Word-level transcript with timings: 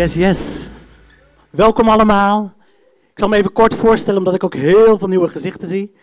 Yes, 0.00 0.14
yes. 0.14 0.66
Welkom 1.50 1.88
allemaal. 1.88 2.54
Ik 3.12 3.18
zal 3.18 3.28
me 3.28 3.36
even 3.36 3.52
kort 3.52 3.74
voorstellen, 3.74 4.18
omdat 4.18 4.34
ik 4.34 4.44
ook 4.44 4.54
heel 4.54 4.98
veel 4.98 5.08
nieuwe 5.08 5.28
gezichten 5.28 5.68
zie. 5.68 5.94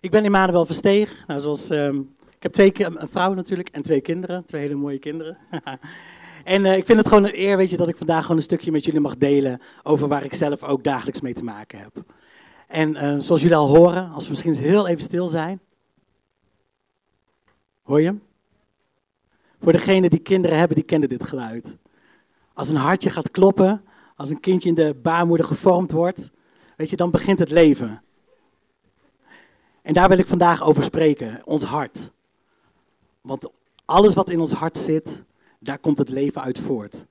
Ik 0.00 0.10
ben 0.10 0.24
Emmanuel 0.24 0.66
Versteeg. 0.66 1.24
Nou, 1.26 1.40
zoals, 1.40 1.70
ehm, 1.70 1.96
ik 2.36 2.42
heb 2.42 2.52
twee, 2.52 2.72
een 2.76 3.08
vrouw 3.08 3.34
natuurlijk 3.34 3.68
en 3.68 3.82
twee 3.82 4.00
kinderen. 4.00 4.44
Twee 4.44 4.60
hele 4.60 4.74
mooie 4.74 4.98
kinderen. 4.98 5.36
en 6.44 6.64
uh, 6.64 6.76
ik 6.76 6.86
vind 6.86 6.98
het 6.98 7.08
gewoon 7.08 7.24
een 7.24 7.38
eer, 7.40 7.56
weet 7.56 7.70
je, 7.70 7.76
dat 7.76 7.88
ik 7.88 7.96
vandaag 7.96 8.22
gewoon 8.22 8.36
een 8.36 8.42
stukje 8.42 8.70
met 8.70 8.84
jullie 8.84 9.00
mag 9.00 9.16
delen 9.16 9.60
over 9.82 10.08
waar 10.08 10.24
ik 10.24 10.34
zelf 10.34 10.62
ook 10.62 10.84
dagelijks 10.84 11.20
mee 11.20 11.34
te 11.34 11.44
maken 11.44 11.78
heb. 11.78 12.04
En 12.66 12.90
uh, 12.90 13.14
zoals 13.18 13.40
jullie 13.40 13.56
al 13.56 13.76
horen, 13.76 14.10
als 14.10 14.22
we 14.24 14.30
misschien 14.30 14.52
eens 14.52 14.60
heel 14.60 14.88
even 14.88 15.02
stil 15.02 15.28
zijn. 15.28 15.60
Hoor 17.82 18.00
je 18.00 18.06
hem? 18.06 18.22
Voor 19.60 19.72
degenen 19.72 20.10
die 20.10 20.18
kinderen 20.18 20.58
hebben, 20.58 20.76
die 20.76 20.86
kennen 20.86 21.08
dit 21.08 21.24
geluid. 21.24 21.76
Als 22.56 22.68
een 22.68 22.76
hartje 22.76 23.10
gaat 23.10 23.30
kloppen, 23.30 23.84
als 24.16 24.30
een 24.30 24.40
kindje 24.40 24.68
in 24.68 24.74
de 24.74 24.94
baarmoeder 25.02 25.46
gevormd 25.46 25.90
wordt, 25.90 26.30
weet 26.76 26.90
je, 26.90 26.96
dan 26.96 27.10
begint 27.10 27.38
het 27.38 27.50
leven. 27.50 28.02
En 29.82 29.94
daar 29.94 30.08
wil 30.08 30.18
ik 30.18 30.26
vandaag 30.26 30.62
over 30.62 30.82
spreken, 30.82 31.40
ons 31.44 31.64
hart. 31.64 32.10
Want 33.20 33.50
alles 33.84 34.14
wat 34.14 34.30
in 34.30 34.40
ons 34.40 34.52
hart 34.52 34.78
zit, 34.78 35.24
daar 35.58 35.78
komt 35.78 35.98
het 35.98 36.08
leven 36.08 36.42
uit 36.42 36.58
voort. 36.58 37.06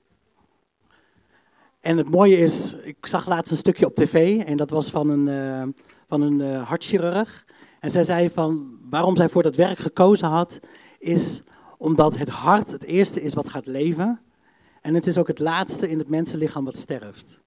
En 1.80 1.96
het 1.96 2.10
mooie 2.10 2.36
is, 2.36 2.74
ik 2.74 3.06
zag 3.06 3.26
laatst 3.26 3.50
een 3.50 3.56
stukje 3.56 3.86
op 3.86 3.94
tv 3.94 4.44
en 4.44 4.56
dat 4.56 4.70
was 4.70 4.90
van 4.90 5.08
een, 5.08 5.26
uh, 5.26 5.74
van 6.06 6.20
een 6.20 6.40
uh, 6.40 6.68
hartchirurg. 6.68 7.44
En 7.80 7.90
zij 7.90 8.04
zei 8.04 8.30
van, 8.30 8.78
waarom 8.90 9.16
zij 9.16 9.28
voor 9.28 9.42
dat 9.42 9.56
werk 9.56 9.78
gekozen 9.78 10.28
had, 10.28 10.60
is 10.98 11.42
omdat 11.78 12.18
het 12.18 12.28
hart 12.28 12.70
het 12.70 12.84
eerste 12.84 13.22
is 13.22 13.34
wat 13.34 13.48
gaat 13.48 13.66
leven. 13.66 14.20
En 14.86 14.94
het 14.94 15.06
is 15.06 15.18
ook 15.18 15.28
het 15.28 15.38
laatste 15.38 15.88
in 15.88 15.98
het 15.98 16.08
mensenlichaam 16.08 16.64
wat 16.64 16.76
sterft. 16.76 17.38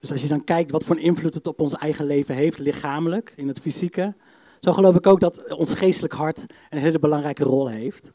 Dus 0.00 0.12
als 0.12 0.22
je 0.22 0.28
dan 0.28 0.44
kijkt 0.44 0.70
wat 0.70 0.84
voor 0.84 0.98
invloed 0.98 1.34
het 1.34 1.46
op 1.46 1.60
ons 1.60 1.74
eigen 1.74 2.06
leven 2.06 2.34
heeft, 2.34 2.58
lichamelijk, 2.58 3.32
in 3.36 3.48
het 3.48 3.60
fysieke, 3.60 4.14
zo 4.58 4.72
geloof 4.72 4.96
ik 4.96 5.06
ook 5.06 5.20
dat 5.20 5.54
ons 5.54 5.74
geestelijk 5.74 6.12
hart 6.12 6.46
een 6.70 6.78
hele 6.78 6.98
belangrijke 6.98 7.44
rol 7.44 7.68
heeft. 7.68 8.12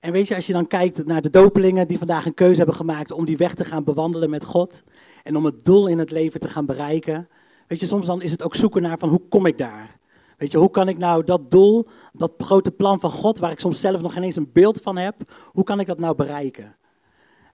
En 0.00 0.12
weet 0.12 0.28
je, 0.28 0.34
als 0.34 0.46
je 0.46 0.52
dan 0.52 0.66
kijkt 0.66 1.04
naar 1.04 1.22
de 1.22 1.30
dopelingen 1.30 1.88
die 1.88 1.98
vandaag 1.98 2.26
een 2.26 2.34
keuze 2.34 2.56
hebben 2.56 2.76
gemaakt 2.76 3.10
om 3.10 3.24
die 3.24 3.36
weg 3.36 3.54
te 3.54 3.64
gaan 3.64 3.84
bewandelen 3.84 4.30
met 4.30 4.44
God 4.44 4.82
en 5.22 5.36
om 5.36 5.44
het 5.44 5.64
doel 5.64 5.86
in 5.86 5.98
het 5.98 6.10
leven 6.10 6.40
te 6.40 6.48
gaan 6.48 6.66
bereiken, 6.66 7.28
weet 7.66 7.80
je, 7.80 7.86
soms 7.86 8.06
dan 8.06 8.22
is 8.22 8.30
het 8.30 8.42
ook 8.42 8.54
zoeken 8.54 8.82
naar 8.82 8.98
van 8.98 9.08
hoe 9.08 9.28
kom 9.28 9.46
ik 9.46 9.58
daar? 9.58 9.95
Weet 10.36 10.50
je, 10.50 10.58
hoe 10.58 10.70
kan 10.70 10.88
ik 10.88 10.98
nou 10.98 11.24
dat 11.24 11.50
doel, 11.50 11.88
dat 12.12 12.32
grote 12.38 12.70
plan 12.70 13.00
van 13.00 13.10
God, 13.10 13.38
waar 13.38 13.50
ik 13.50 13.58
soms 13.58 13.80
zelf 13.80 14.00
nog 14.00 14.16
ineens 14.16 14.36
een 14.36 14.52
beeld 14.52 14.80
van 14.80 14.96
heb, 14.96 15.32
hoe 15.52 15.64
kan 15.64 15.80
ik 15.80 15.86
dat 15.86 15.98
nou 15.98 16.14
bereiken? 16.14 16.76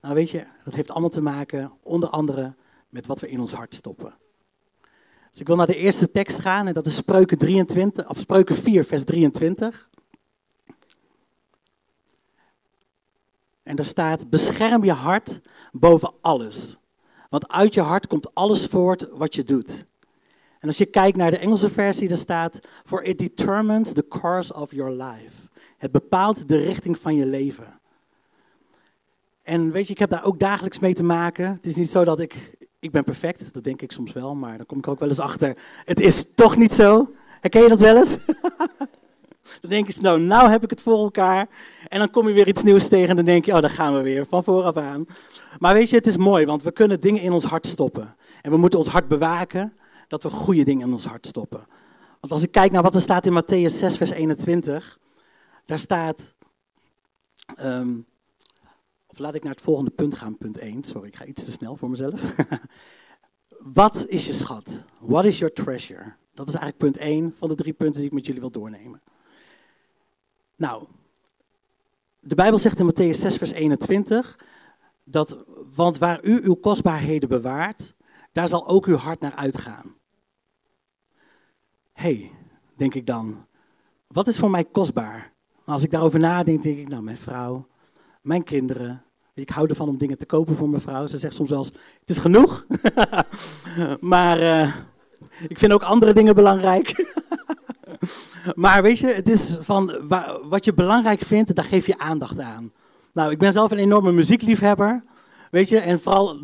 Nou 0.00 0.14
weet 0.14 0.30
je, 0.30 0.46
dat 0.64 0.74
heeft 0.74 0.90
allemaal 0.90 1.08
te 1.08 1.20
maken, 1.20 1.72
onder 1.82 2.08
andere, 2.08 2.54
met 2.88 3.06
wat 3.06 3.20
we 3.20 3.28
in 3.28 3.40
ons 3.40 3.52
hart 3.52 3.74
stoppen. 3.74 4.14
Dus 5.30 5.40
ik 5.40 5.46
wil 5.46 5.56
naar 5.56 5.66
de 5.66 5.76
eerste 5.76 6.10
tekst 6.10 6.38
gaan 6.38 6.66
en 6.66 6.72
dat 6.72 6.86
is 6.86 6.96
Spreuken, 6.96 7.38
23, 7.38 8.08
of 8.08 8.18
Spreuken 8.18 8.54
4, 8.54 8.84
vers 8.84 9.04
23. 9.04 9.88
En 13.62 13.76
daar 13.76 13.84
staat, 13.84 14.30
bescherm 14.30 14.84
je 14.84 14.92
hart 14.92 15.40
boven 15.72 16.12
alles. 16.20 16.78
Want 17.30 17.48
uit 17.48 17.74
je 17.74 17.80
hart 17.80 18.06
komt 18.06 18.34
alles 18.34 18.66
voort 18.66 19.08
wat 19.10 19.34
je 19.34 19.44
doet. 19.44 19.86
En 20.62 20.68
als 20.68 20.78
je 20.78 20.86
kijkt 20.86 21.16
naar 21.16 21.30
de 21.30 21.38
Engelse 21.38 21.70
versie, 21.70 22.08
daar 22.08 22.16
staat: 22.16 22.60
For 22.84 23.04
it 23.04 23.18
determines 23.18 23.92
the 23.92 24.08
course 24.08 24.54
of 24.54 24.72
your 24.72 24.90
life. 24.90 25.48
Het 25.78 25.92
bepaalt 25.92 26.48
de 26.48 26.56
richting 26.56 26.98
van 26.98 27.16
je 27.16 27.26
leven. 27.26 27.80
En 29.42 29.72
weet 29.72 29.86
je, 29.86 29.92
ik 29.92 29.98
heb 29.98 30.10
daar 30.10 30.24
ook 30.24 30.38
dagelijks 30.38 30.78
mee 30.78 30.94
te 30.94 31.02
maken. 31.02 31.52
Het 31.52 31.66
is 31.66 31.74
niet 31.74 31.90
zo 31.90 32.04
dat 32.04 32.20
ik. 32.20 32.60
Ik 32.78 32.90
ben 32.90 33.04
perfect, 33.04 33.54
dat 33.54 33.64
denk 33.64 33.82
ik 33.82 33.92
soms 33.92 34.12
wel, 34.12 34.34
maar 34.34 34.56
dan 34.56 34.66
kom 34.66 34.78
ik 34.78 34.88
ook 34.88 34.98
wel 34.98 35.08
eens 35.08 35.20
achter. 35.20 35.56
Het 35.84 36.00
is 36.00 36.34
toch 36.34 36.56
niet 36.56 36.72
zo. 36.72 37.12
Herken 37.40 37.62
je 37.62 37.68
dat 37.68 37.80
wel 37.80 37.96
eens? 37.96 38.16
dan 39.60 39.70
denk 39.70 39.90
je, 39.90 40.00
nou, 40.00 40.20
nou 40.20 40.50
heb 40.50 40.62
ik 40.62 40.70
het 40.70 40.82
voor 40.82 40.98
elkaar. 40.98 41.48
En 41.88 41.98
dan 41.98 42.10
kom 42.10 42.28
je 42.28 42.34
weer 42.34 42.48
iets 42.48 42.62
nieuws 42.62 42.88
tegen 42.88 43.08
en 43.08 43.16
dan 43.16 43.24
denk 43.24 43.44
je, 43.44 43.54
oh, 43.54 43.60
daar 43.60 43.70
gaan 43.70 43.94
we 43.94 44.02
weer, 44.02 44.26
van 44.26 44.44
vooraf 44.44 44.76
aan. 44.76 45.06
Maar 45.58 45.74
weet 45.74 45.90
je, 45.90 45.96
het 45.96 46.06
is 46.06 46.16
mooi, 46.16 46.46
want 46.46 46.62
we 46.62 46.72
kunnen 46.72 47.00
dingen 47.00 47.22
in 47.22 47.32
ons 47.32 47.44
hart 47.44 47.66
stoppen. 47.66 48.16
En 48.42 48.50
we 48.50 48.56
moeten 48.56 48.78
ons 48.78 48.88
hart 48.88 49.08
bewaken 49.08 49.72
dat 50.12 50.22
we 50.22 50.30
goede 50.30 50.64
dingen 50.64 50.86
in 50.86 50.92
ons 50.92 51.04
hart 51.04 51.26
stoppen. 51.26 51.66
Want 52.20 52.32
als 52.32 52.42
ik 52.42 52.52
kijk 52.52 52.72
naar 52.72 52.82
wat 52.82 52.94
er 52.94 53.00
staat 53.00 53.26
in 53.26 53.42
Matthäus 53.42 53.76
6, 53.76 53.96
vers 53.96 54.10
21, 54.10 54.98
daar 55.66 55.78
staat. 55.78 56.34
Ehm, 57.54 58.00
of 59.06 59.18
laat 59.18 59.34
ik 59.34 59.42
naar 59.42 59.52
het 59.52 59.60
volgende 59.60 59.90
punt 59.90 60.14
gaan, 60.14 60.38
punt 60.38 60.58
1. 60.58 60.84
Sorry, 60.84 61.08
ik 61.08 61.16
ga 61.16 61.24
iets 61.24 61.44
te 61.44 61.50
snel 61.50 61.76
voor 61.76 61.90
mezelf. 61.90 62.34
wat 63.80 64.06
is 64.08 64.26
je 64.26 64.32
schat? 64.32 64.84
What 64.98 65.24
is 65.24 65.38
your 65.38 65.54
treasure? 65.54 66.14
Dat 66.34 66.48
is 66.48 66.54
eigenlijk 66.54 66.92
punt 66.92 66.96
1 66.96 67.32
van 67.34 67.48
de 67.48 67.54
drie 67.54 67.72
punten 67.72 68.00
die 68.00 68.08
ik 68.08 68.14
met 68.14 68.26
jullie 68.26 68.40
wil 68.40 68.50
doornemen. 68.50 69.02
Nou, 70.56 70.86
de 72.20 72.34
Bijbel 72.34 72.58
zegt 72.58 72.78
in 72.78 72.90
Matthäus 72.90 73.18
6, 73.18 73.36
vers 73.36 73.50
21, 73.50 74.38
dat, 75.04 75.44
want 75.74 75.98
waar 75.98 76.24
u 76.24 76.40
uw 76.42 76.54
kostbaarheden 76.54 77.28
bewaart, 77.28 77.94
daar 78.32 78.48
zal 78.48 78.68
ook 78.68 78.86
uw 78.86 78.96
hart 78.96 79.20
naar 79.20 79.34
uitgaan 79.34 80.00
hey, 81.92 82.30
denk 82.76 82.94
ik 82.94 83.06
dan, 83.06 83.46
wat 84.06 84.28
is 84.28 84.38
voor 84.38 84.50
mij 84.50 84.64
kostbaar? 84.64 85.32
Als 85.64 85.84
ik 85.84 85.90
daarover 85.90 86.18
nadenk, 86.18 86.62
denk 86.62 86.78
ik, 86.78 86.88
nou, 86.88 87.02
mijn 87.02 87.16
vrouw, 87.16 87.66
mijn 88.22 88.44
kinderen. 88.44 89.02
Ik 89.34 89.50
hou 89.50 89.68
ervan 89.68 89.88
om 89.88 89.98
dingen 89.98 90.18
te 90.18 90.26
kopen 90.26 90.56
voor 90.56 90.68
mijn 90.68 90.82
vrouw. 90.82 91.06
Ze 91.06 91.16
zegt 91.16 91.34
soms 91.34 91.50
wel 91.50 91.58
eens, 91.58 91.72
het 92.00 92.10
is 92.10 92.18
genoeg. 92.18 92.66
maar 94.00 94.40
uh, 94.40 94.74
ik 95.48 95.58
vind 95.58 95.72
ook 95.72 95.82
andere 95.82 96.12
dingen 96.12 96.34
belangrijk. 96.34 97.14
maar 98.54 98.82
weet 98.82 98.98
je, 98.98 99.06
het 99.06 99.28
is 99.28 99.58
van 99.60 100.08
wat 100.48 100.64
je 100.64 100.74
belangrijk 100.74 101.22
vindt, 101.22 101.54
daar 101.54 101.64
geef 101.64 101.86
je 101.86 101.98
aandacht 101.98 102.38
aan. 102.38 102.72
Nou, 103.12 103.30
ik 103.30 103.38
ben 103.38 103.52
zelf 103.52 103.70
een 103.70 103.78
enorme 103.78 104.12
muziekliefhebber. 104.12 105.04
Weet 105.50 105.68
je, 105.68 105.78
en 105.78 106.00
vooral, 106.00 106.38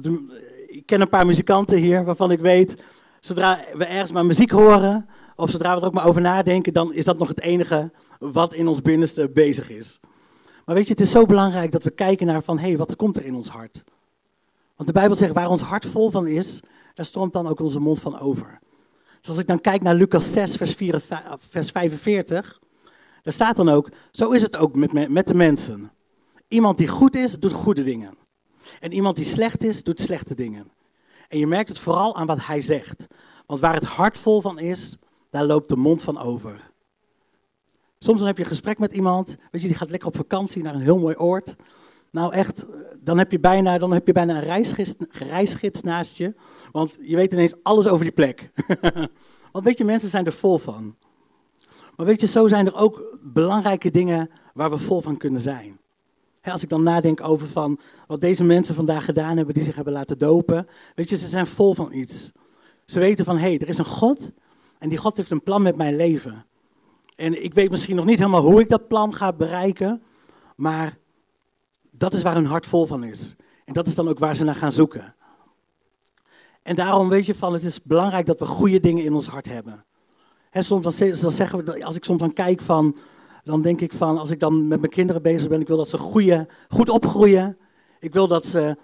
ik 0.67 0.83
ken 0.87 1.01
een 1.01 1.09
paar 1.09 1.27
muzikanten 1.27 1.79
hier 1.79 2.05
waarvan 2.05 2.31
ik 2.31 2.41
weet, 2.41 2.77
zodra 3.21 3.59
we 3.73 3.85
ergens 3.85 4.13
maar 4.13 4.27
muziek 4.27 4.51
horen, 4.51 5.09
of 5.39 5.51
zodra 5.51 5.75
we 5.75 5.81
er 5.81 5.87
ook 5.87 5.95
maar 5.95 6.07
over 6.07 6.21
nadenken, 6.21 6.73
dan 6.73 6.93
is 6.93 7.05
dat 7.05 7.19
nog 7.19 7.29
het 7.29 7.41
enige 7.41 7.91
wat 8.19 8.55
in 8.55 8.69
ons 8.69 8.83
binnenste 8.83 9.31
bezig 9.31 9.71
is. 9.71 10.01
Maar 10.65 10.75
weet 10.75 10.87
je, 10.87 10.93
het 10.93 11.01
is 11.01 11.11
zo 11.11 11.27
belangrijk 11.27 11.71
dat 11.71 11.83
we 11.83 11.91
kijken 11.91 12.27
naar 12.27 12.43
van, 12.43 12.59
hé, 12.59 12.67
hey, 12.67 12.77
wat 12.77 12.97
komt 12.97 13.17
er 13.17 13.25
in 13.25 13.35
ons 13.35 13.49
hart? 13.49 13.85
Want 14.77 14.89
de 14.89 14.95
Bijbel 14.95 15.17
zegt, 15.17 15.33
waar 15.33 15.49
ons 15.49 15.61
hart 15.61 15.87
vol 15.87 16.11
van 16.11 16.27
is, 16.27 16.63
daar 16.95 17.05
stroomt 17.05 17.33
dan 17.33 17.47
ook 17.47 17.61
onze 17.61 17.81
mond 17.81 18.01
van 18.01 18.19
over. 18.19 18.59
Dus 19.21 19.31
als 19.31 19.39
ik 19.39 19.47
dan 19.47 19.61
kijk 19.61 19.83
naar 19.83 19.95
Lucas 19.95 20.33
6, 20.33 20.57
vers, 20.57 20.75
4, 20.75 21.03
vers 21.39 21.71
45, 21.71 22.61
daar 23.23 23.33
staat 23.33 23.57
dan 23.57 23.69
ook, 23.69 23.91
zo 24.11 24.31
is 24.31 24.43
het 24.43 24.57
ook 24.57 24.75
met, 24.75 25.09
met 25.09 25.27
de 25.27 25.35
mensen. 25.35 25.91
Iemand 26.49 26.79
die 26.79 26.89
goed 26.89 27.17
is, 27.17 27.41
doet 27.41 27.53
goede 27.53 27.85
dingen. 27.85 28.15
En 28.81 28.93
iemand 28.93 29.17
die 29.17 29.25
slecht 29.25 29.65
is, 29.65 29.83
doet 29.83 30.01
slechte 30.01 30.35
dingen. 30.35 30.71
En 31.29 31.39
je 31.39 31.47
merkt 31.47 31.69
het 31.69 31.79
vooral 31.79 32.17
aan 32.17 32.27
wat 32.27 32.47
hij 32.47 32.61
zegt. 32.61 33.07
Want 33.47 33.61
waar 33.61 33.75
het 33.75 33.85
hart 33.85 34.19
vol 34.19 34.41
van 34.41 34.59
is, 34.59 34.97
daar 35.31 35.45
loopt 35.45 35.69
de 35.69 35.77
mond 35.77 36.03
van 36.03 36.19
over. 36.19 36.71
Soms 37.99 38.19
dan 38.19 38.27
heb 38.27 38.37
je 38.37 38.43
een 38.43 38.49
gesprek 38.49 38.79
met 38.79 38.93
iemand, 38.93 39.37
weet 39.51 39.63
je, 39.63 39.69
die 39.69 39.77
gaat 39.77 39.91
lekker 39.91 40.09
op 40.09 40.17
vakantie 40.17 40.63
naar 40.63 40.75
een 40.75 40.81
heel 40.81 40.99
mooi 40.99 41.17
oord. 41.17 41.57
Nou 42.11 42.33
echt, 42.33 42.67
dan 43.01 43.19
heb 43.19 43.31
je 43.31 43.41
bijna, 43.41 43.79
dan 43.79 43.93
heb 43.93 44.07
je 44.07 44.13
bijna 44.13 44.35
een 44.35 44.43
reisgids, 44.43 44.95
reisgids 45.09 45.83
naast 45.83 46.17
je, 46.17 46.35
want 46.73 46.99
je 47.01 47.17
weet 47.17 47.33
ineens 47.33 47.55
alles 47.63 47.87
over 47.87 48.05
die 48.05 48.15
plek. 48.15 48.51
want 49.53 49.65
weet 49.65 49.79
je, 49.79 49.85
mensen 49.85 50.09
zijn 50.09 50.27
er 50.27 50.33
vol 50.33 50.59
van. 50.59 50.97
Maar 51.97 52.07
weet 52.07 52.21
je, 52.21 52.27
zo 52.27 52.47
zijn 52.47 52.67
er 52.67 52.77
ook 52.77 53.19
belangrijke 53.23 53.91
dingen 53.91 54.31
waar 54.55 54.71
we 54.71 54.79
vol 54.79 55.01
van 55.01 55.17
kunnen 55.17 55.41
zijn. 55.41 55.79
als 56.43 56.63
ik 56.63 56.69
dan 56.69 56.83
nadenk 56.83 57.21
over 57.21 57.49
van 57.49 57.79
wat 58.07 58.21
deze 58.21 58.45
mensen 58.45 58.75
vandaag 58.75 59.05
gedaan 59.05 59.37
hebben, 59.37 59.55
die 59.55 59.65
zich 59.65 59.75
hebben 59.75 59.93
laten 59.93 60.19
dopen. 60.19 60.67
Weet 60.95 61.09
je, 61.09 61.17
ze 61.17 61.29
zijn 61.29 61.47
vol 61.47 61.75
van 61.75 61.93
iets. 61.93 62.33
Ze 62.85 62.99
weten 62.99 63.25
van, 63.25 63.37
hé, 63.37 63.49
hey, 63.49 63.59
er 63.59 63.69
is 63.69 63.79
een 63.79 63.85
God 63.85 64.31
en 64.79 64.89
die 64.89 64.99
God 64.99 65.17
heeft 65.17 65.31
een 65.31 65.43
plan 65.43 65.63
met 65.63 65.77
mijn 65.77 65.97
leven. 65.97 66.47
En 67.15 67.45
ik 67.45 67.55
weet 67.55 67.71
misschien 67.71 67.97
nog 67.97 68.05
niet 68.05 68.19
helemaal 68.19 68.43
hoe 68.43 68.61
ik 68.61 68.69
dat 68.69 68.89
plan 68.89 69.15
ga 69.15 69.33
bereiken, 69.33 70.03
maar 70.57 70.99
dat 71.91 72.15
is 72.15 72.23
waar 72.23 72.35
hun 72.35 72.47
hart 72.47 72.67
vol 72.67 72.87
van 72.87 73.05
is. 73.05 73.37
En 73.65 73.73
dat 73.73 73.87
is 73.87 73.95
dan 73.95 74.09
ook 74.09 74.19
waar 74.19 74.37
ze 74.37 74.45
naar 74.45 74.55
gaan 74.55 74.73
zoeken. 74.73 75.15
En 76.63 76.77
daarom 76.77 77.09
weet 77.09 77.27
je 77.27 77.35
van, 77.35 77.53
het 77.53 77.65
is 77.65 77.83
belangrijk 77.83 78.27
dat 78.27 78.39
we 78.39 78.47
goede 78.47 78.81
dingen 78.81 79.05
in 79.05 79.13
ons 79.13 79.27
hart 79.27 79.49
hebben. 79.49 79.85
He, 80.51 80.63
soms 80.63 80.99
dan, 80.99 81.31
zeggen 81.31 81.65
we, 81.65 81.85
als 81.85 81.97
ik 81.97 82.05
soms 82.05 82.19
dan 82.19 82.33
kijk 82.33 82.61
van, 82.61 82.97
dan 83.45 83.63
denk 83.63 83.81
ik 83.81 83.93
van, 83.93 84.19
als 84.19 84.31
ik 84.31 84.41
dan 84.41 84.69
met 84.69 84.81
mijn 84.81 84.93
kinderen 84.93 85.23
bezig 85.23 85.49
ben, 85.49 85.61
ik 85.61 85.69
wil 85.69 85.77
dat 85.77 85.89
ze 85.89 85.99
goede, 85.99 86.49
goed 86.69 86.89
opgroeien. 86.89 87.59
Ik 88.01 88.13
wil 88.13 88.29
dat 88.29 88.45
ze 88.45 88.77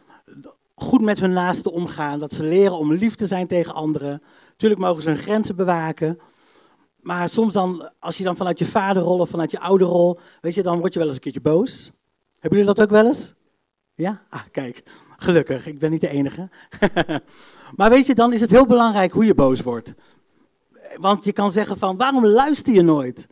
goed 0.74 1.00
met 1.00 1.20
hun 1.20 1.32
naasten 1.32 1.72
omgaan, 1.72 2.18
dat 2.18 2.32
ze 2.32 2.44
leren 2.44 2.78
om 2.78 2.92
lief 2.92 3.14
te 3.14 3.26
zijn 3.26 3.46
tegen 3.46 3.74
anderen. 3.74 4.22
Natuurlijk 4.48 4.80
mogen 4.80 5.02
ze 5.02 5.08
hun 5.08 5.18
grenzen 5.18 5.56
bewaken. 5.56 6.18
Maar 7.00 7.28
soms 7.28 7.52
dan, 7.52 7.90
als 7.98 8.18
je 8.18 8.24
dan 8.24 8.36
vanuit 8.36 8.58
je 8.58 8.66
vaderrol 8.66 9.18
of 9.18 9.28
vanuit 9.28 9.50
je 9.50 9.60
ouderrol, 9.60 10.18
weet 10.40 10.54
je, 10.54 10.62
dan 10.62 10.78
word 10.78 10.92
je 10.92 10.98
wel 10.98 11.08
eens 11.08 11.16
een 11.16 11.22
keertje 11.22 11.40
boos. 11.40 11.90
Hebben 12.32 12.58
jullie 12.58 12.74
dat 12.74 12.84
ook 12.84 12.90
wel 12.90 13.06
eens? 13.06 13.34
Ja? 13.94 14.22
Ah, 14.28 14.42
kijk. 14.50 14.82
Gelukkig, 15.16 15.66
ik 15.66 15.78
ben 15.78 15.90
niet 15.90 16.00
de 16.00 16.08
enige. 16.08 16.48
maar 17.76 17.90
weet 17.90 18.06
je, 18.06 18.14
dan 18.14 18.32
is 18.32 18.40
het 18.40 18.50
heel 18.50 18.66
belangrijk 18.66 19.12
hoe 19.12 19.24
je 19.24 19.34
boos 19.34 19.60
wordt. 19.60 19.94
Want 20.96 21.24
je 21.24 21.32
kan 21.32 21.50
zeggen 21.50 21.78
van, 21.78 21.96
waarom 21.96 22.26
luister 22.26 22.74
je 22.74 22.82
nooit? 22.82 23.26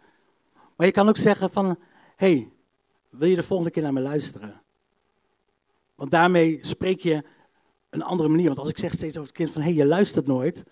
Maar 0.76 0.86
je 0.86 0.92
kan 0.92 1.08
ook 1.08 1.16
zeggen 1.16 1.50
van, 1.50 1.78
hey, 2.16 2.50
wil 3.10 3.28
je 3.28 3.36
de 3.36 3.42
volgende 3.42 3.70
keer 3.70 3.82
naar 3.82 3.92
me 3.92 4.00
luisteren? 4.00 4.62
Want 6.02 6.14
daarmee 6.14 6.58
spreek 6.62 7.00
je 7.00 7.24
een 7.90 8.02
andere 8.02 8.28
manier. 8.28 8.46
Want 8.46 8.58
als 8.58 8.68
ik 8.68 8.78
zeg 8.78 8.92
steeds 8.92 9.16
over 9.16 9.28
het 9.28 9.36
kind 9.36 9.50
van, 9.50 9.62
hé, 9.62 9.68
hey, 9.68 9.76
je 9.76 9.86
luistert 9.86 10.26
nooit. 10.26 10.64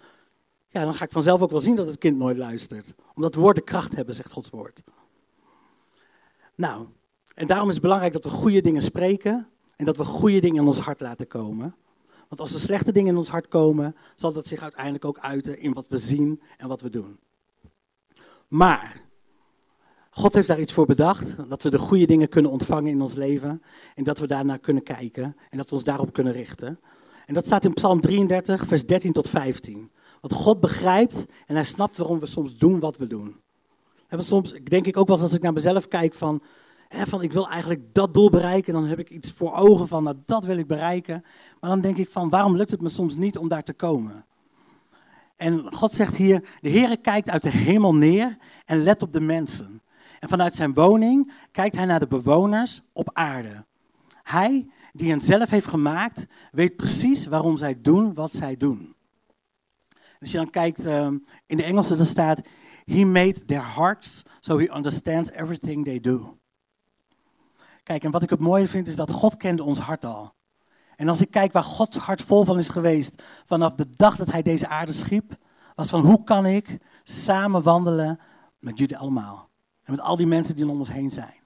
Ja, 0.68 0.84
dan 0.84 0.94
ga 0.94 1.04
ik 1.04 1.12
vanzelf 1.12 1.42
ook 1.42 1.50
wel 1.50 1.60
zien 1.60 1.74
dat 1.74 1.86
het 1.86 1.98
kind 1.98 2.16
nooit 2.16 2.36
luistert. 2.36 2.94
Omdat 3.14 3.34
woorden 3.34 3.64
kracht 3.64 3.96
hebben, 3.96 4.14
zegt 4.14 4.32
Gods 4.32 4.50
woord. 4.50 4.82
Nou, 6.54 6.86
en 7.34 7.46
daarom 7.46 7.66
is 7.66 7.72
het 7.72 7.82
belangrijk 7.82 8.12
dat 8.12 8.24
we 8.24 8.30
goede 8.30 8.60
dingen 8.60 8.82
spreken. 8.82 9.48
En 9.76 9.84
dat 9.84 9.96
we 9.96 10.04
goede 10.04 10.40
dingen 10.40 10.60
in 10.60 10.66
ons 10.66 10.78
hart 10.78 11.00
laten 11.00 11.26
komen. 11.26 11.74
Want 12.28 12.40
als 12.40 12.54
er 12.54 12.60
slechte 12.60 12.92
dingen 12.92 13.10
in 13.12 13.18
ons 13.18 13.28
hart 13.28 13.48
komen, 13.48 13.96
zal 14.14 14.32
dat 14.32 14.46
zich 14.46 14.62
uiteindelijk 14.62 15.04
ook 15.04 15.18
uiten 15.18 15.58
in 15.58 15.72
wat 15.72 15.88
we 15.88 15.98
zien 15.98 16.40
en 16.56 16.68
wat 16.68 16.80
we 16.80 16.90
doen. 16.90 17.18
Maar 18.48 19.09
God 20.10 20.34
heeft 20.34 20.48
daar 20.48 20.60
iets 20.60 20.72
voor 20.72 20.86
bedacht, 20.86 21.36
dat 21.48 21.62
we 21.62 21.70
de 21.70 21.78
goede 21.78 22.06
dingen 22.06 22.28
kunnen 22.28 22.50
ontvangen 22.50 22.90
in 22.90 23.00
ons 23.00 23.14
leven 23.14 23.62
en 23.94 24.04
dat 24.04 24.18
we 24.18 24.26
daarnaar 24.26 24.58
kunnen 24.58 24.82
kijken 24.82 25.36
en 25.50 25.58
dat 25.58 25.68
we 25.68 25.74
ons 25.74 25.84
daarop 25.84 26.12
kunnen 26.12 26.32
richten. 26.32 26.80
En 27.26 27.34
dat 27.34 27.44
staat 27.44 27.64
in 27.64 27.72
Psalm 27.72 28.00
33, 28.00 28.66
vers 28.66 28.86
13 28.86 29.12
tot 29.12 29.28
15. 29.28 29.90
Want 30.20 30.34
God 30.34 30.60
begrijpt 30.60 31.26
en 31.46 31.54
hij 31.54 31.64
snapt 31.64 31.96
waarom 31.96 32.18
we 32.18 32.26
soms 32.26 32.56
doen 32.56 32.78
wat 32.78 32.96
we 32.96 33.06
doen. 33.06 33.40
En 34.08 34.22
soms 34.22 34.52
denk 34.52 34.86
ik 34.86 34.96
ook 34.96 35.06
wel 35.06 35.16
eens 35.16 35.24
als 35.24 35.34
ik 35.34 35.42
naar 35.42 35.52
mezelf 35.52 35.88
kijk 35.88 36.14
van, 36.14 36.42
hè, 36.88 37.06
van 37.06 37.22
ik 37.22 37.32
wil 37.32 37.48
eigenlijk 37.48 37.94
dat 37.94 38.14
doel 38.14 38.30
bereiken, 38.30 38.72
dan 38.72 38.86
heb 38.86 38.98
ik 38.98 39.10
iets 39.10 39.32
voor 39.32 39.54
ogen 39.54 39.88
van 39.88 40.02
nou, 40.02 40.16
dat 40.26 40.44
wil 40.44 40.56
ik 40.56 40.66
bereiken. 40.66 41.24
Maar 41.60 41.70
dan 41.70 41.80
denk 41.80 41.96
ik 41.96 42.08
van 42.08 42.30
waarom 42.30 42.56
lukt 42.56 42.70
het 42.70 42.82
me 42.82 42.88
soms 42.88 43.16
niet 43.16 43.38
om 43.38 43.48
daar 43.48 43.62
te 43.62 43.72
komen? 43.72 44.24
En 45.36 45.74
God 45.74 45.92
zegt 45.92 46.16
hier, 46.16 46.58
de 46.60 46.70
Heere 46.70 46.96
kijkt 46.96 47.30
uit 47.30 47.42
de 47.42 47.50
hemel 47.50 47.94
neer 47.94 48.36
en 48.64 48.82
let 48.82 49.02
op 49.02 49.12
de 49.12 49.20
mensen. 49.20 49.82
En 50.20 50.28
vanuit 50.28 50.54
zijn 50.54 50.74
woning 50.74 51.32
kijkt 51.50 51.76
hij 51.76 51.84
naar 51.84 51.98
de 51.98 52.06
bewoners 52.06 52.80
op 52.92 53.10
aarde. 53.12 53.66
Hij, 54.22 54.70
die 54.92 55.10
hen 55.10 55.20
zelf 55.20 55.50
heeft 55.50 55.66
gemaakt, 55.66 56.26
weet 56.50 56.76
precies 56.76 57.26
waarom 57.26 57.56
zij 57.56 57.80
doen 57.80 58.14
wat 58.14 58.32
zij 58.32 58.56
doen. 58.56 58.94
Als 60.20 60.30
je 60.30 60.36
dan 60.36 60.50
kijkt, 60.50 60.86
ehm, 60.86 61.18
in 61.46 61.56
de 61.56 61.62
Engelse 61.62 61.96
dan 61.96 62.06
staat, 62.06 62.40
He 62.84 63.04
made 63.04 63.44
their 63.44 63.74
hearts 63.74 64.22
so 64.40 64.58
he 64.58 64.74
understands 64.76 65.30
everything 65.30 65.84
they 65.84 66.00
do. 66.00 66.38
Kijk, 67.82 68.04
en 68.04 68.10
wat 68.10 68.22
ik 68.22 68.30
het 68.30 68.40
mooie 68.40 68.66
vind 68.66 68.88
is 68.88 68.96
dat 68.96 69.10
God 69.10 69.36
kende 69.36 69.62
ons 69.62 69.78
hart 69.78 70.04
al. 70.04 70.34
En 70.96 71.08
als 71.08 71.20
ik 71.20 71.30
kijk 71.30 71.52
waar 71.52 71.62
Gods 71.62 71.96
hart 71.96 72.22
vol 72.22 72.44
van 72.44 72.58
is 72.58 72.68
geweest 72.68 73.22
vanaf 73.44 73.74
de 73.74 73.90
dag 73.96 74.16
dat 74.16 74.32
hij 74.32 74.42
deze 74.42 74.68
aarde 74.68 74.92
schiep, 74.92 75.36
was 75.74 75.88
van 75.88 76.00
hoe 76.00 76.24
kan 76.24 76.46
ik 76.46 76.78
samen 77.02 77.62
wandelen 77.62 78.20
met 78.58 78.78
jullie 78.78 78.98
allemaal. 78.98 79.49
En 79.82 79.92
met 79.92 80.00
al 80.00 80.16
die 80.16 80.26
mensen 80.26 80.54
die 80.54 80.68
om 80.68 80.78
ons 80.78 80.92
heen 80.92 81.10
zijn. 81.10 81.40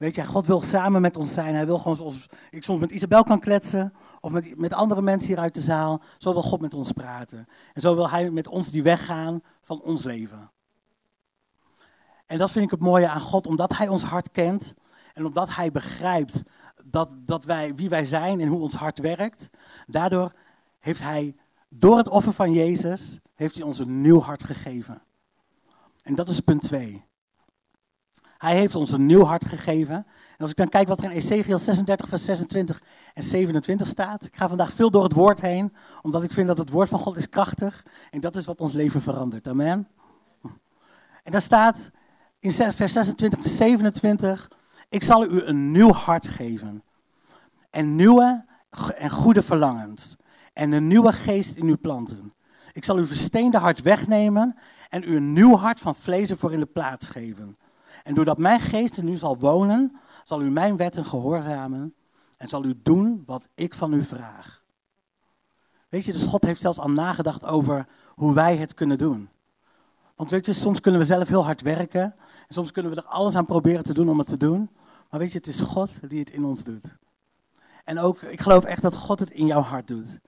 Weet 0.00 0.14
je, 0.14 0.26
God 0.26 0.46
wil 0.46 0.60
samen 0.60 1.00
met 1.00 1.16
ons 1.16 1.32
zijn. 1.32 1.54
Hij 1.54 1.66
wil 1.66 1.78
gewoon 1.78 1.96
zoals 1.96 2.26
ik 2.50 2.62
soms 2.62 2.80
met 2.80 2.92
Isabel 2.92 3.22
kan 3.22 3.40
kletsen. 3.40 3.92
Of 4.20 4.32
met, 4.32 4.58
met 4.58 4.72
andere 4.72 5.02
mensen 5.02 5.28
hier 5.28 5.38
uit 5.38 5.54
de 5.54 5.60
zaal. 5.60 6.00
Zo 6.18 6.32
wil 6.32 6.42
God 6.42 6.60
met 6.60 6.74
ons 6.74 6.92
praten. 6.92 7.48
En 7.74 7.80
zo 7.80 7.94
wil 7.94 8.10
hij 8.10 8.30
met 8.30 8.48
ons 8.48 8.70
die 8.70 8.82
weg 8.82 9.04
gaan 9.04 9.42
van 9.62 9.82
ons 9.82 10.04
leven. 10.04 10.50
En 12.26 12.38
dat 12.38 12.50
vind 12.50 12.64
ik 12.64 12.70
het 12.70 12.80
mooie 12.80 13.08
aan 13.08 13.20
God. 13.20 13.46
Omdat 13.46 13.76
hij 13.76 13.88
ons 13.88 14.02
hart 14.02 14.30
kent. 14.30 14.74
En 15.14 15.26
omdat 15.26 15.54
hij 15.54 15.70
begrijpt 15.70 16.42
dat, 16.86 17.16
dat 17.18 17.44
wij, 17.44 17.74
wie 17.74 17.88
wij 17.88 18.04
zijn 18.04 18.40
en 18.40 18.48
hoe 18.48 18.60
ons 18.60 18.74
hart 18.74 18.98
werkt. 18.98 19.50
Daardoor 19.86 20.32
heeft 20.78 21.02
hij, 21.02 21.36
door 21.68 21.96
het 21.96 22.08
offer 22.08 22.32
van 22.32 22.52
Jezus, 22.52 23.20
heeft 23.34 23.54
hij 23.54 23.64
ons 23.64 23.78
een 23.78 24.00
nieuw 24.00 24.20
hart 24.20 24.44
gegeven. 24.44 25.02
En 26.02 26.14
dat 26.14 26.28
is 26.28 26.40
punt 26.40 26.62
2. 26.62 27.08
Hij 28.40 28.56
heeft 28.56 28.74
ons 28.74 28.90
een 28.90 29.06
nieuw 29.06 29.24
hart 29.24 29.44
gegeven. 29.44 29.94
En 29.94 30.38
als 30.38 30.50
ik 30.50 30.56
dan 30.56 30.68
kijk 30.68 30.88
wat 30.88 30.98
er 30.98 31.04
in 31.04 31.10
Ezekiel 31.10 31.58
36, 31.58 32.08
vers 32.08 32.24
26 32.24 32.82
en 33.14 33.22
27 33.22 33.86
staat. 33.86 34.24
Ik 34.24 34.36
ga 34.36 34.48
vandaag 34.48 34.72
veel 34.72 34.90
door 34.90 35.02
het 35.02 35.12
woord 35.12 35.40
heen, 35.40 35.74
omdat 36.02 36.22
ik 36.22 36.32
vind 36.32 36.46
dat 36.46 36.58
het 36.58 36.70
woord 36.70 36.88
van 36.88 36.98
God 36.98 37.16
is 37.16 37.28
krachtig. 37.28 37.84
En 38.10 38.20
dat 38.20 38.36
is 38.36 38.44
wat 38.44 38.60
ons 38.60 38.72
leven 38.72 39.02
verandert. 39.02 39.48
Amen. 39.48 39.88
En 41.22 41.32
daar 41.32 41.40
staat 41.40 41.90
in 42.38 42.50
vers 42.50 42.92
26 42.92 43.38
en 43.38 43.50
27. 43.50 44.50
Ik 44.88 45.02
zal 45.02 45.24
u 45.24 45.42
een 45.42 45.70
nieuw 45.70 45.92
hart 45.92 46.28
geven. 46.28 46.82
En 47.70 47.96
nieuwe 47.96 48.44
en 48.98 49.10
goede 49.10 49.42
verlangens. 49.42 50.16
En 50.52 50.72
een 50.72 50.86
nieuwe 50.86 51.12
geest 51.12 51.56
in 51.56 51.68
u 51.68 51.76
planten. 51.76 52.34
Ik 52.72 52.84
zal 52.84 52.96
uw 52.96 53.06
versteende 53.06 53.58
hart 53.58 53.82
wegnemen 53.82 54.56
en 54.88 55.02
u 55.02 55.16
een 55.16 55.32
nieuw 55.32 55.56
hart 55.56 55.80
van 55.80 55.94
vlees 55.94 56.32
voor 56.32 56.52
in 56.52 56.60
de 56.60 56.66
plaats 56.66 57.08
geven. 57.08 57.56
En 58.02 58.14
doordat 58.14 58.38
mijn 58.38 58.60
geest 58.60 58.96
in 58.96 59.08
u 59.08 59.16
zal 59.16 59.38
wonen, 59.38 59.96
zal 60.24 60.42
u 60.42 60.50
mijn 60.50 60.76
wetten 60.76 61.04
gehoorzamen 61.04 61.94
en 62.36 62.48
zal 62.48 62.64
u 62.64 62.74
doen 62.82 63.22
wat 63.26 63.48
ik 63.54 63.74
van 63.74 63.92
u 63.92 64.04
vraag. 64.04 64.62
Weet 65.88 66.04
je, 66.04 66.12
dus 66.12 66.24
God 66.24 66.44
heeft 66.44 66.60
zelfs 66.60 66.78
al 66.78 66.90
nagedacht 66.90 67.44
over 67.44 67.86
hoe 68.14 68.34
wij 68.34 68.56
het 68.56 68.74
kunnen 68.74 68.98
doen. 68.98 69.28
Want 70.16 70.30
weet 70.30 70.46
je, 70.46 70.52
soms 70.52 70.80
kunnen 70.80 71.00
we 71.00 71.06
zelf 71.06 71.28
heel 71.28 71.44
hard 71.44 71.60
werken. 71.60 72.02
En 72.02 72.54
soms 72.54 72.72
kunnen 72.72 72.92
we 72.92 72.98
er 72.98 73.06
alles 73.06 73.34
aan 73.34 73.46
proberen 73.46 73.84
te 73.84 73.94
doen 73.94 74.08
om 74.08 74.18
het 74.18 74.28
te 74.28 74.36
doen. 74.36 74.70
Maar 75.10 75.20
weet 75.20 75.32
je, 75.32 75.38
het 75.38 75.46
is 75.46 75.60
God 75.60 76.10
die 76.10 76.18
het 76.18 76.30
in 76.30 76.44
ons 76.44 76.64
doet. 76.64 76.96
En 77.84 77.98
ook, 77.98 78.22
ik 78.22 78.40
geloof 78.40 78.64
echt 78.64 78.82
dat 78.82 78.94
God 78.94 79.18
het 79.18 79.30
in 79.30 79.46
jouw 79.46 79.60
hart 79.60 79.88
doet. 79.88 80.18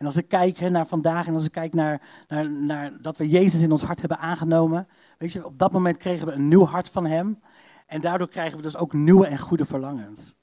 En 0.00 0.06
als 0.06 0.16
ik 0.16 0.28
kijk 0.28 0.60
naar 0.60 0.86
vandaag 0.86 1.26
en 1.26 1.34
als 1.34 1.44
ik 1.44 1.52
kijk 1.52 1.74
naar, 1.74 2.00
naar, 2.28 2.50
naar 2.50 2.92
dat 3.00 3.16
we 3.16 3.28
Jezus 3.28 3.60
in 3.60 3.72
ons 3.72 3.82
hart 3.82 4.00
hebben 4.00 4.18
aangenomen, 4.18 4.88
weet 5.18 5.32
je, 5.32 5.46
op 5.46 5.58
dat 5.58 5.72
moment 5.72 5.96
kregen 5.96 6.26
we 6.26 6.32
een 6.32 6.48
nieuw 6.48 6.64
hart 6.64 6.88
van 6.88 7.06
Hem. 7.06 7.40
En 7.86 8.00
daardoor 8.00 8.28
krijgen 8.28 8.56
we 8.56 8.62
dus 8.62 8.76
ook 8.76 8.92
nieuwe 8.92 9.26
en 9.26 9.38
goede 9.38 9.64
verlangens. 9.64 10.34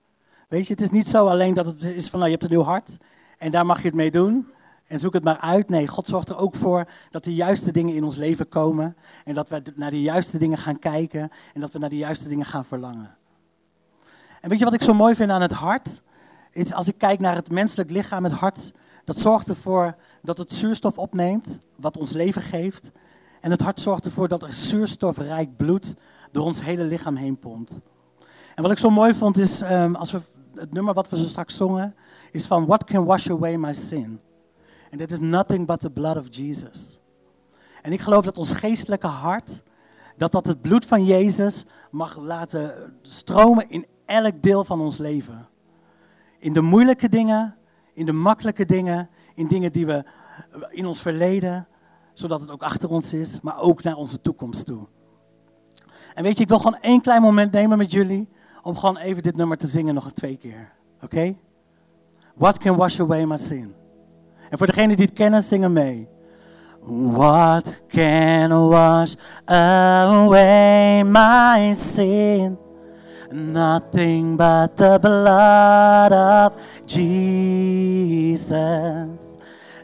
Weet 0.47 0.67
je, 0.67 0.73
het 0.73 0.81
is 0.81 0.89
niet 0.89 1.07
zo 1.07 1.27
alleen 1.27 1.53
dat 1.53 1.65
het 1.65 1.83
is 1.83 2.09
van, 2.09 2.19
nou, 2.19 2.31
je 2.31 2.37
hebt 2.37 2.43
een 2.43 2.57
nieuw 2.57 2.65
hart 2.65 2.97
en 3.37 3.51
daar 3.51 3.65
mag 3.65 3.77
je 3.81 3.87
het 3.87 3.95
mee 3.95 4.11
doen. 4.11 4.47
En 4.87 4.99
zoek 4.99 5.13
het 5.13 5.23
maar 5.23 5.37
uit. 5.39 5.69
Nee, 5.69 5.87
God 5.87 6.07
zorgt 6.07 6.29
er 6.29 6.37
ook 6.37 6.55
voor 6.55 6.89
dat 7.09 7.23
de 7.23 7.35
juiste 7.35 7.71
dingen 7.71 7.95
in 7.95 8.03
ons 8.03 8.15
leven 8.15 8.49
komen. 8.49 8.95
En 9.25 9.33
dat 9.33 9.49
we 9.49 9.61
naar 9.75 9.91
de 9.91 10.01
juiste 10.01 10.37
dingen 10.37 10.57
gaan 10.57 10.79
kijken. 10.79 11.31
En 11.53 11.61
dat 11.61 11.71
we 11.71 11.79
naar 11.79 11.89
de 11.89 11.97
juiste 11.97 12.27
dingen 12.27 12.45
gaan 12.45 12.65
verlangen. 12.65 13.17
En 14.41 14.49
weet 14.49 14.59
je 14.59 14.65
wat 14.65 14.73
ik 14.73 14.81
zo 14.81 14.93
mooi 14.93 15.15
vind 15.15 15.29
aan 15.29 15.41
het 15.41 15.51
hart? 15.51 16.01
Is 16.51 16.73
als 16.73 16.87
ik 16.87 16.97
kijk 16.97 17.19
naar 17.19 17.35
het 17.35 17.49
menselijk 17.49 17.89
lichaam, 17.89 18.23
het 18.23 18.33
hart 18.33 18.73
dat 19.07 19.17
zorgt 19.17 19.49
ervoor 19.49 19.95
dat 20.21 20.37
het 20.37 20.53
zuurstof 20.53 20.97
opneemt, 20.97 21.57
wat 21.75 21.97
ons 21.97 22.11
leven 22.11 22.41
geeft. 22.41 22.91
En 23.41 23.51
het 23.51 23.61
hart 23.61 23.79
zorgt 23.79 24.05
ervoor 24.05 24.27
dat 24.27 24.43
er 24.43 24.53
zuurstofrijk 24.53 25.55
bloed 25.55 25.95
door 26.31 26.45
ons 26.45 26.63
hele 26.63 26.83
lichaam 26.83 27.15
heen 27.15 27.39
pompt. 27.39 27.81
En 28.55 28.63
wat 28.63 28.71
ik 28.71 28.77
zo 28.77 28.89
mooi 28.89 29.13
vond 29.13 29.37
is, 29.37 29.61
um, 29.61 29.95
als 29.95 30.11
we, 30.11 30.19
het 30.53 30.73
nummer 30.73 30.93
wat 30.93 31.09
we 31.09 31.17
zo 31.17 31.25
straks 31.25 31.55
zongen, 31.55 31.95
is 32.31 32.45
van 32.45 32.65
What 32.65 32.83
can 32.83 33.05
wash 33.05 33.29
away 33.29 33.55
my 33.55 33.73
sin? 33.73 34.19
En 34.89 34.97
that 34.97 35.11
is 35.11 35.19
nothing 35.19 35.67
but 35.67 35.79
the 35.79 35.89
blood 35.89 36.17
of 36.17 36.35
Jesus. 36.35 36.99
En 37.81 37.91
ik 37.91 38.01
geloof 38.01 38.25
dat 38.25 38.37
ons 38.37 38.51
geestelijke 38.51 39.07
hart, 39.07 39.63
dat 40.17 40.31
dat 40.31 40.45
het 40.45 40.61
bloed 40.61 40.85
van 40.85 41.05
Jezus 41.05 41.65
mag 41.91 42.17
laten 42.17 42.93
stromen 43.01 43.69
in 43.69 43.85
elk 44.05 44.41
deel 44.41 44.63
van 44.63 44.81
ons 44.81 44.97
leven. 44.97 45.47
In 46.39 46.53
de 46.53 46.61
moeilijke 46.61 47.09
dingen, 47.09 47.57
in 47.97 48.05
de 48.05 48.11
makkelijke 48.11 48.65
dingen, 48.65 49.09
in 49.35 49.47
dingen 49.47 49.71
die 49.71 49.85
we 49.85 50.05
in 50.69 50.85
ons 50.85 51.01
verleden, 51.01 51.67
zodat 52.13 52.41
het 52.41 52.51
ook 52.51 52.63
achter 52.63 52.89
ons 52.89 53.13
is, 53.13 53.41
maar 53.41 53.59
ook 53.59 53.83
naar 53.83 53.95
onze 53.95 54.21
toekomst 54.21 54.65
toe. 54.65 54.87
En 56.13 56.23
weet 56.23 56.37
je, 56.37 56.43
ik 56.43 56.49
wil 56.49 56.57
gewoon 56.57 56.79
één 56.79 57.01
klein 57.01 57.21
moment 57.21 57.51
nemen 57.51 57.77
met 57.77 57.91
jullie 57.91 58.29
om 58.63 58.77
gewoon 58.77 58.97
even 58.97 59.23
dit 59.23 59.35
nummer 59.35 59.57
te 59.57 59.67
zingen 59.67 59.93
nog 59.93 60.05
een 60.05 60.13
twee 60.13 60.37
keer. 60.37 60.73
Oké? 61.01 61.35
What 62.35 62.57
can 62.57 62.75
wash 62.75 62.99
away 62.99 63.25
my 63.25 63.37
sin? 63.37 63.73
En 64.49 64.57
voor 64.57 64.67
degenen 64.67 64.95
die 64.95 65.05
het 65.05 65.15
kennen, 65.15 65.41
zingen 65.41 65.73
mee. 65.73 66.07
What 67.11 67.81
can 67.87 68.67
wash 68.67 69.15
away 69.45 71.03
my 71.03 71.73
sin? 71.73 72.57
Nothing 73.31 74.37
but 74.37 74.77
the 74.77 74.99
blood 74.99 76.13
of 76.13 76.55
Jesus. 76.85 78.47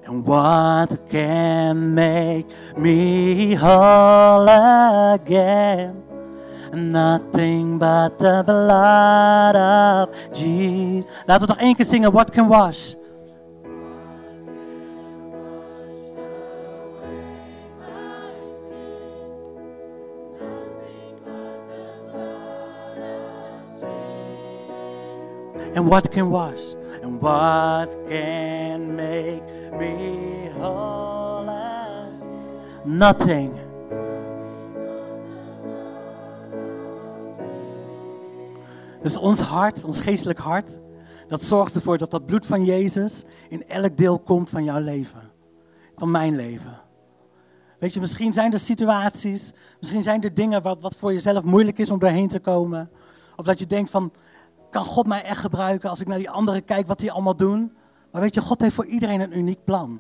And 0.06 0.26
what 0.26 1.10
can 1.10 1.94
make 1.94 2.46
me 2.78 3.54
whole 3.56 4.48
again? 5.14 6.04
Nothing 6.74 7.78
but 7.78 8.18
the 8.18 8.44
blood 8.46 9.56
of 9.56 10.10
Jesus. 10.34 11.12
Laten 11.26 11.48
we 11.48 11.54
nog 11.54 11.58
één 11.58 11.76
keer 11.76 11.86
zingen. 11.86 12.12
What 12.12 12.32
can 12.32 12.48
wash? 12.48 12.96
And 25.76 25.88
what 25.88 26.10
can 26.10 26.30
wash? 26.30 26.76
And 27.02 27.20
what 27.20 27.98
can 28.08 28.96
make 28.96 29.44
me 29.78 30.50
whole? 30.60 31.14
Nothing. 32.86 33.54
Dus 39.02 39.18
ons 39.18 39.40
hart, 39.40 39.84
ons 39.84 40.00
geestelijk 40.00 40.40
hart, 40.40 40.80
dat 41.28 41.42
zorgt 41.42 41.76
ervoor 41.76 41.98
dat 41.98 42.12
dat 42.12 42.26
bloed 42.26 42.46
van 42.46 42.66
Jezus 42.66 43.24
in 43.50 43.68
elk 43.68 43.98
deel 43.98 44.20
komt 44.20 44.50
van 44.50 44.64
jouw 44.64 44.80
leven. 44.80 45.32
Van 45.96 46.12
mijn 46.12 46.36
leven. 46.36 46.82
Weet 47.80 47.94
je, 47.94 48.00
misschien 48.00 48.34
zijn 48.34 48.54
er 48.54 48.60
situaties, 48.60 49.54
misschien 49.80 50.02
zijn 50.02 50.22
er 50.22 50.34
dingen 50.34 50.62
wat, 50.62 50.82
wat 50.82 50.96
voor 50.96 51.14
jezelf 51.14 51.44
moeilijk 51.44 51.78
is 51.78 51.92
om 51.92 52.00
doorheen 52.00 52.28
te 52.28 52.40
komen. 52.40 52.90
Of 53.36 53.46
dat 53.46 53.60
je 53.60 53.68
denkt 53.68 53.90
van, 53.90 54.12
kan 54.74 54.86
God 54.86 55.08
mij 55.08 55.24
echt 55.24 55.40
gebruiken 55.40 55.90
als 55.90 56.00
ik 56.00 56.08
naar 56.08 56.18
die 56.18 56.30
anderen 56.30 56.66
kijk 56.66 56.88
wat 56.88 57.00
die 57.00 57.12
allemaal 57.12 57.36
doen? 57.36 57.74
Maar 58.12 58.22
weet 58.22 58.34
je, 58.34 58.42
God 58.42 58.62
heeft 58.62 58.76
voor 58.76 58.86
iedereen 58.86 59.22
een 59.22 59.38
uniek 59.38 59.64
plan. 59.64 60.00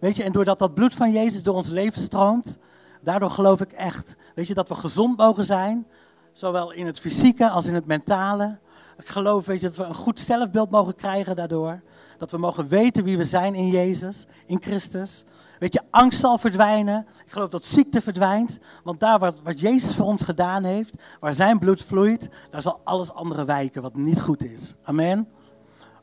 Weet 0.00 0.16
je, 0.16 0.22
en 0.22 0.32
doordat 0.32 0.58
dat 0.58 0.74
bloed 0.74 0.94
van 0.94 1.12
Jezus 1.12 1.42
door 1.42 1.54
ons 1.54 1.68
leven 1.68 2.00
stroomt, 2.00 2.58
daardoor 3.02 3.30
geloof 3.30 3.60
ik 3.60 3.72
echt, 3.72 4.16
weet 4.34 4.46
je, 4.46 4.54
dat 4.54 4.68
we 4.68 4.74
gezond 4.74 5.16
mogen 5.16 5.44
zijn, 5.44 5.86
zowel 6.32 6.72
in 6.72 6.86
het 6.86 7.00
fysieke 7.00 7.48
als 7.48 7.66
in 7.66 7.74
het 7.74 7.86
mentale. 7.86 8.58
Ik 8.98 9.08
geloof, 9.08 9.46
weet 9.46 9.60
je, 9.60 9.66
dat 9.66 9.76
we 9.76 9.84
een 9.84 9.94
goed 9.94 10.18
zelfbeeld 10.18 10.70
mogen 10.70 10.94
krijgen 10.94 11.36
daardoor. 11.36 11.80
Dat 12.18 12.30
we 12.30 12.38
mogen 12.38 12.68
weten 12.68 13.04
wie 13.04 13.16
we 13.16 13.24
zijn 13.24 13.54
in 13.54 13.68
Jezus, 13.68 14.26
in 14.46 14.62
Christus. 14.62 15.24
Weet 15.60 15.72
je, 15.72 15.82
angst 15.90 16.20
zal 16.20 16.38
verdwijnen. 16.38 17.06
Ik 17.26 17.32
geloof 17.32 17.48
dat 17.48 17.64
ziekte 17.64 18.00
verdwijnt. 18.00 18.58
Want 18.84 19.00
daar 19.00 19.18
wat, 19.18 19.40
wat 19.42 19.60
Jezus 19.60 19.94
voor 19.94 20.06
ons 20.06 20.22
gedaan 20.22 20.64
heeft, 20.64 20.94
waar 21.20 21.34
zijn 21.34 21.58
bloed 21.58 21.84
vloeit, 21.84 22.30
daar 22.50 22.62
zal 22.62 22.80
alles 22.84 23.12
andere 23.12 23.44
wijken 23.44 23.82
wat 23.82 23.96
niet 23.96 24.20
goed 24.20 24.44
is. 24.44 24.74
Amen. 24.82 25.28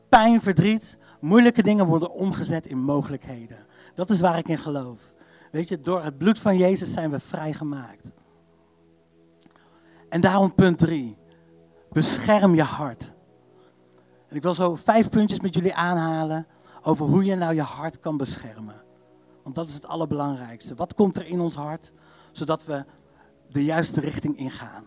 Pijn, 0.08 0.40
verdriet, 0.40 0.98
moeilijke 1.20 1.62
dingen 1.62 1.86
worden 1.86 2.12
omgezet 2.12 2.66
in 2.66 2.78
mogelijkheden. 2.78 3.66
Dat 3.94 4.10
is 4.10 4.20
waar 4.20 4.38
ik 4.38 4.48
in 4.48 4.58
geloof. 4.58 5.12
Weet 5.50 5.68
je, 5.68 5.80
door 5.80 6.02
het 6.04 6.18
bloed 6.18 6.38
van 6.38 6.56
Jezus 6.56 6.92
zijn 6.92 7.10
we 7.10 7.20
vrijgemaakt. 7.20 8.12
En 10.08 10.20
daarom 10.20 10.54
punt 10.54 10.78
drie. 10.78 11.18
Bescherm 11.92 12.54
je 12.54 12.62
hart. 12.62 13.12
En 14.28 14.36
ik 14.36 14.42
wil 14.42 14.54
zo 14.54 14.74
vijf 14.74 15.08
puntjes 15.08 15.40
met 15.40 15.54
jullie 15.54 15.74
aanhalen 15.74 16.46
over 16.82 17.06
hoe 17.06 17.24
je 17.24 17.34
nou 17.34 17.54
je 17.54 17.62
hart 17.62 18.00
kan 18.00 18.16
beschermen. 18.16 18.86
Want 19.48 19.60
dat 19.60 19.68
is 19.68 19.74
het 19.74 19.86
allerbelangrijkste. 19.86 20.74
Wat 20.74 20.94
komt 20.94 21.16
er 21.16 21.26
in 21.26 21.40
ons 21.40 21.54
hart, 21.54 21.92
zodat 22.32 22.64
we 22.64 22.84
de 23.48 23.64
juiste 23.64 24.00
richting 24.00 24.38
ingaan? 24.38 24.84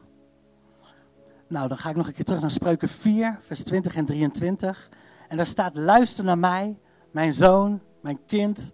Nou, 1.47 1.67
dan 1.67 1.77
ga 1.77 1.89
ik 1.89 1.95
nog 1.95 2.07
een 2.07 2.13
keer 2.13 2.25
terug 2.25 2.41
naar 2.41 2.51
Spreuken 2.51 2.89
4, 2.89 3.37
vers 3.41 3.63
20 3.63 3.95
en 3.95 4.05
23. 4.05 4.89
En 5.27 5.37
daar 5.37 5.45
staat, 5.45 5.75
luister 5.75 6.23
naar 6.23 6.37
mij, 6.37 6.79
mijn 7.11 7.33
zoon, 7.33 7.81
mijn 8.01 8.25
kind, 8.25 8.73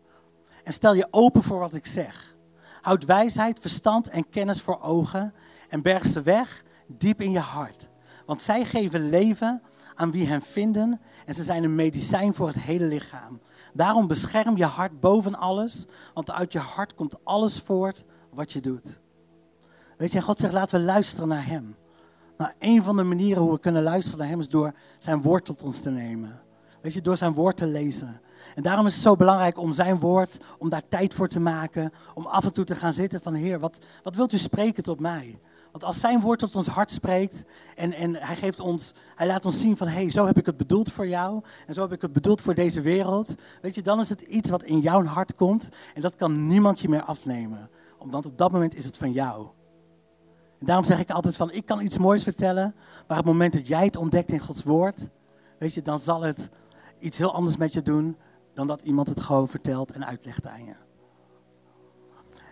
en 0.63 0.73
stel 0.73 0.93
je 0.93 1.07
open 1.11 1.43
voor 1.43 1.59
wat 1.59 1.75
ik 1.75 1.85
zeg. 1.85 2.35
Houd 2.81 3.05
wijsheid, 3.05 3.59
verstand 3.59 4.07
en 4.07 4.29
kennis 4.29 4.61
voor 4.61 4.81
ogen 4.81 5.33
en 5.69 5.81
berg 5.81 6.05
ze 6.05 6.21
weg 6.21 6.63
diep 6.87 7.21
in 7.21 7.31
je 7.31 7.39
hart. 7.39 7.87
Want 8.25 8.41
zij 8.41 8.65
geven 8.65 9.09
leven 9.09 9.61
aan 9.95 10.11
wie 10.11 10.27
hen 10.27 10.41
vinden 10.41 11.01
en 11.25 11.33
ze 11.33 11.43
zijn 11.43 11.63
een 11.63 11.75
medicijn 11.75 12.33
voor 12.33 12.47
het 12.47 12.59
hele 12.59 12.85
lichaam. 12.85 13.39
Daarom 13.73 14.07
bescherm 14.07 14.57
je 14.57 14.65
hart 14.65 14.99
boven 14.99 15.35
alles, 15.35 15.85
want 16.13 16.31
uit 16.31 16.51
je 16.51 16.59
hart 16.59 16.95
komt 16.95 17.25
alles 17.25 17.59
voort 17.59 18.03
wat 18.33 18.53
je 18.53 18.59
doet. 18.59 18.99
Weet 19.97 20.11
je, 20.11 20.21
God 20.21 20.39
zegt 20.39 20.53
laten 20.53 20.79
we 20.79 20.85
luisteren 20.85 21.27
naar 21.27 21.45
Hem. 21.45 21.75
Nou, 22.37 22.51
een 22.59 22.83
van 22.83 22.95
de 22.95 23.03
manieren 23.03 23.41
hoe 23.41 23.51
we 23.51 23.59
kunnen 23.59 23.83
luisteren 23.83 24.19
naar 24.19 24.27
Hem 24.27 24.39
is 24.39 24.49
door 24.49 24.73
Zijn 24.97 25.21
woord 25.21 25.45
tot 25.45 25.63
ons 25.63 25.81
te 25.81 25.89
nemen. 25.89 26.41
Weet 26.81 26.93
je, 26.93 27.01
door 27.01 27.17
Zijn 27.17 27.33
woord 27.33 27.57
te 27.57 27.65
lezen. 27.65 28.21
En 28.55 28.63
daarom 28.63 28.85
is 28.85 28.93
het 28.93 29.03
zo 29.03 29.15
belangrijk 29.15 29.59
om 29.59 29.73
Zijn 29.73 29.99
woord, 29.99 30.37
om 30.57 30.69
daar 30.69 30.87
tijd 30.87 31.13
voor 31.13 31.27
te 31.27 31.39
maken, 31.39 31.91
om 32.13 32.25
af 32.25 32.45
en 32.45 32.53
toe 32.53 32.63
te 32.63 32.75
gaan 32.75 32.93
zitten 32.93 33.21
van 33.21 33.33
Heer, 33.33 33.59
wat, 33.59 33.77
wat 34.03 34.15
wilt 34.15 34.33
u 34.33 34.37
spreken 34.37 34.83
tot 34.83 34.99
mij? 34.99 35.39
Want 35.77 35.89
als 35.89 35.99
zijn 35.99 36.19
woord 36.19 36.39
tot 36.39 36.55
ons 36.55 36.67
hart 36.67 36.91
spreekt 36.91 37.43
en, 37.75 37.93
en 37.93 38.15
hij, 38.15 38.35
geeft 38.35 38.59
ons, 38.59 38.93
hij 39.15 39.27
laat 39.27 39.45
ons 39.45 39.59
zien 39.59 39.77
van 39.77 39.87
hé, 39.87 39.93
hey, 39.93 40.09
zo 40.09 40.25
heb 40.25 40.37
ik 40.37 40.45
het 40.45 40.57
bedoeld 40.57 40.91
voor 40.91 41.07
jou 41.07 41.43
en 41.67 41.73
zo 41.73 41.81
heb 41.81 41.91
ik 41.91 42.01
het 42.01 42.11
bedoeld 42.11 42.41
voor 42.41 42.53
deze 42.53 42.81
wereld. 42.81 43.35
Weet 43.61 43.75
je, 43.75 43.81
dan 43.81 43.99
is 43.99 44.09
het 44.09 44.21
iets 44.21 44.49
wat 44.49 44.63
in 44.63 44.79
jouw 44.79 45.03
hart 45.03 45.35
komt 45.35 45.67
en 45.93 46.01
dat 46.01 46.15
kan 46.15 46.47
niemand 46.47 46.79
je 46.79 46.89
meer 46.89 47.03
afnemen. 47.03 47.69
Want 47.99 48.25
op 48.25 48.37
dat 48.37 48.51
moment 48.51 48.75
is 48.75 48.85
het 48.85 48.97
van 48.97 49.11
jou. 49.11 49.47
En 50.59 50.65
daarom 50.65 50.85
zeg 50.85 50.99
ik 50.99 51.11
altijd 51.11 51.35
van, 51.35 51.51
ik 51.51 51.65
kan 51.65 51.81
iets 51.81 51.97
moois 51.97 52.23
vertellen, 52.23 52.75
maar 53.07 53.17
op 53.17 53.25
het 53.25 53.33
moment 53.33 53.53
dat 53.53 53.67
jij 53.67 53.85
het 53.85 53.97
ontdekt 53.97 54.31
in 54.31 54.39
Gods 54.39 54.63
woord, 54.63 55.09
weet 55.59 55.73
je, 55.73 55.81
dan 55.81 55.99
zal 55.99 56.21
het 56.21 56.49
iets 56.99 57.17
heel 57.17 57.33
anders 57.33 57.57
met 57.57 57.73
je 57.73 57.81
doen 57.81 58.17
dan 58.53 58.67
dat 58.67 58.81
iemand 58.81 59.07
het 59.07 59.19
gewoon 59.19 59.47
vertelt 59.47 59.91
en 59.91 60.05
uitlegt 60.05 60.47
aan 60.47 60.65
je. 60.65 60.75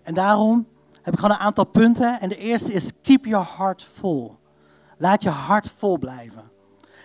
En 0.03 0.13
daarom 0.13 0.67
heb 1.05 1.13
ik 1.13 1.20
gewoon 1.20 1.36
een 1.36 1.41
aantal 1.41 1.65
punten. 1.65 2.20
En 2.20 2.29
de 2.29 2.38
eerste 2.38 2.74
is 2.74 2.91
keep 3.05 3.25
your 3.25 3.47
heart 3.57 3.83
full. 3.83 4.31
Laat 4.97 5.24
je 5.24 5.29
hart 5.29 5.69
vol 5.69 5.97
blijven. 5.97 6.51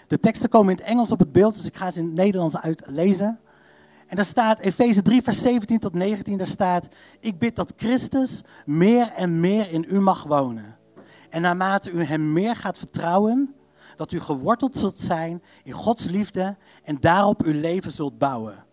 De 0.06 0.18
teksten 0.18 0.48
komen 0.48 0.70
in 0.70 0.76
het 0.76 0.86
Engels 0.86 1.12
op 1.12 1.18
het 1.18 1.32
beeld, 1.32 1.54
dus 1.54 1.66
ik 1.66 1.76
ga 1.76 1.90
ze 1.90 1.98
in 1.98 2.04
het 2.04 2.14
Nederlands 2.14 2.56
uitlezen. 2.56 3.40
En 4.06 4.16
daar 4.16 4.24
staat, 4.24 4.58
Efeze 4.58 5.02
3, 5.02 5.22
vers 5.22 5.42
17 5.42 5.78
tot 5.78 5.94
19, 5.94 6.36
daar 6.36 6.46
staat, 6.46 6.88
ik 7.20 7.38
bid 7.38 7.56
dat 7.56 7.72
Christus 7.76 8.44
meer 8.66 9.08
en 9.08 9.40
meer 9.40 9.72
in 9.72 9.86
u 9.88 10.00
mag 10.00 10.22
wonen. 10.22 10.76
En 11.30 11.42
naarmate 11.42 11.90
u 11.90 12.04
hem 12.04 12.32
meer 12.32 12.56
gaat 12.56 12.78
vertrouwen, 12.78 13.54
dat 13.96 14.12
u 14.12 14.20
geworteld 14.20 14.76
zult 14.76 14.98
zijn 14.98 15.42
in 15.64 15.72
Gods 15.72 16.08
liefde 16.08 16.56
en 16.82 16.96
daarop 17.00 17.42
uw 17.42 17.60
leven 17.60 17.92
zult 17.92 18.18
bouwen. 18.18 18.64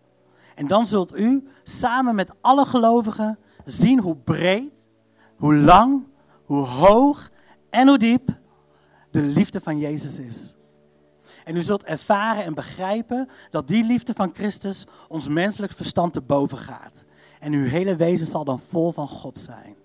En 0.54 0.66
dan 0.66 0.86
zult 0.86 1.16
u 1.16 1.48
samen 1.62 2.14
met 2.14 2.34
alle 2.40 2.64
gelovigen 2.64 3.38
zien 3.64 4.00
hoe 4.00 4.16
breed, 4.16 4.88
hoe 5.36 5.56
lang, 5.56 6.06
hoe 6.48 6.66
hoog 6.66 7.30
en 7.70 7.88
hoe 7.88 7.98
diep 7.98 8.38
de 9.10 9.22
liefde 9.22 9.60
van 9.60 9.78
Jezus 9.78 10.18
is. 10.18 10.54
En 11.44 11.56
u 11.56 11.62
zult 11.62 11.84
ervaren 11.84 12.44
en 12.44 12.54
begrijpen 12.54 13.28
dat 13.50 13.68
die 13.68 13.84
liefde 13.84 14.14
van 14.14 14.30
Christus 14.34 14.86
ons 15.08 15.28
menselijk 15.28 15.72
verstand 15.72 16.12
te 16.12 16.20
boven 16.20 16.58
gaat. 16.58 17.04
En 17.40 17.52
uw 17.52 17.64
hele 17.64 17.96
wezen 17.96 18.26
zal 18.26 18.44
dan 18.44 18.58
vol 18.58 18.92
van 18.92 19.08
God 19.08 19.38
zijn. 19.38 19.76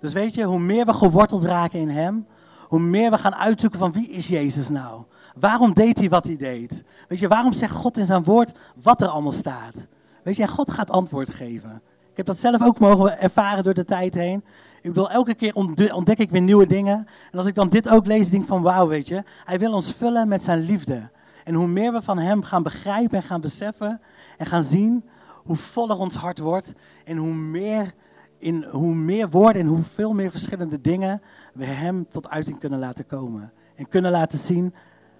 Dus 0.00 0.12
weet 0.12 0.34
je, 0.34 0.44
hoe 0.44 0.58
meer 0.58 0.84
we 0.84 0.92
geworteld 0.92 1.44
raken 1.44 1.80
in 1.80 1.88
Hem, 1.88 2.26
hoe 2.68 2.80
meer 2.80 3.10
we 3.10 3.18
gaan 3.18 3.34
uitzoeken 3.34 3.78
van 3.78 3.92
wie 3.92 4.08
is 4.08 4.28
Jezus 4.28 4.68
nou? 4.68 5.04
Waarom 5.38 5.74
deed 5.74 5.98
hij 5.98 6.08
wat 6.08 6.26
hij 6.26 6.36
deed? 6.36 6.84
Weet 7.08 7.18
je, 7.18 7.28
waarom 7.28 7.52
zegt 7.52 7.74
God 7.74 7.96
in 7.96 8.04
zijn 8.04 8.24
woord 8.24 8.58
wat 8.82 9.02
er 9.02 9.08
allemaal 9.08 9.32
staat? 9.32 9.86
Weet 10.22 10.36
je, 10.36 10.42
en 10.42 10.48
God 10.48 10.70
gaat 10.70 10.90
antwoord 10.90 11.30
geven. 11.30 11.82
Ik 12.10 12.16
heb 12.16 12.26
dat 12.26 12.38
zelf 12.38 12.62
ook 12.62 12.78
mogen 12.78 13.18
ervaren 13.18 13.64
door 13.64 13.74
de 13.74 13.84
tijd 13.84 14.14
heen. 14.14 14.44
Ik 14.82 14.92
bedoel, 14.92 15.10
elke 15.10 15.34
keer 15.34 15.54
ontdek 15.94 16.18
ik 16.18 16.30
weer 16.30 16.40
nieuwe 16.40 16.66
dingen. 16.66 17.06
En 17.30 17.38
als 17.38 17.46
ik 17.46 17.54
dan 17.54 17.68
dit 17.68 17.88
ook 17.88 18.06
lees, 18.06 18.30
denk 18.30 18.42
ik 18.42 18.48
van 18.48 18.62
wauw, 18.62 18.88
weet 18.88 19.08
je. 19.08 19.22
Hij 19.44 19.58
wil 19.58 19.72
ons 19.72 19.92
vullen 19.92 20.28
met 20.28 20.42
zijn 20.42 20.60
liefde. 20.60 21.10
En 21.44 21.54
hoe 21.54 21.66
meer 21.66 21.92
we 21.92 22.02
van 22.02 22.18
hem 22.18 22.42
gaan 22.42 22.62
begrijpen 22.62 23.16
en 23.16 23.22
gaan 23.22 23.40
beseffen 23.40 24.00
en 24.38 24.46
gaan 24.46 24.62
zien, 24.62 25.04
hoe 25.44 25.56
voller 25.56 25.98
ons 25.98 26.14
hart 26.14 26.38
wordt. 26.38 26.72
En 27.04 27.16
hoe 27.16 27.34
meer, 27.34 27.94
in, 28.38 28.64
hoe 28.64 28.94
meer 28.94 29.30
woorden 29.30 29.62
en 29.62 29.68
hoeveel 29.68 30.12
meer 30.12 30.30
verschillende 30.30 30.80
dingen 30.80 31.22
we 31.54 31.64
hem 31.64 32.08
tot 32.08 32.28
uiting 32.28 32.58
kunnen 32.58 32.78
laten 32.78 33.06
komen. 33.06 33.52
En 33.74 33.88
kunnen 33.88 34.10
laten 34.10 34.38
zien 34.38 34.74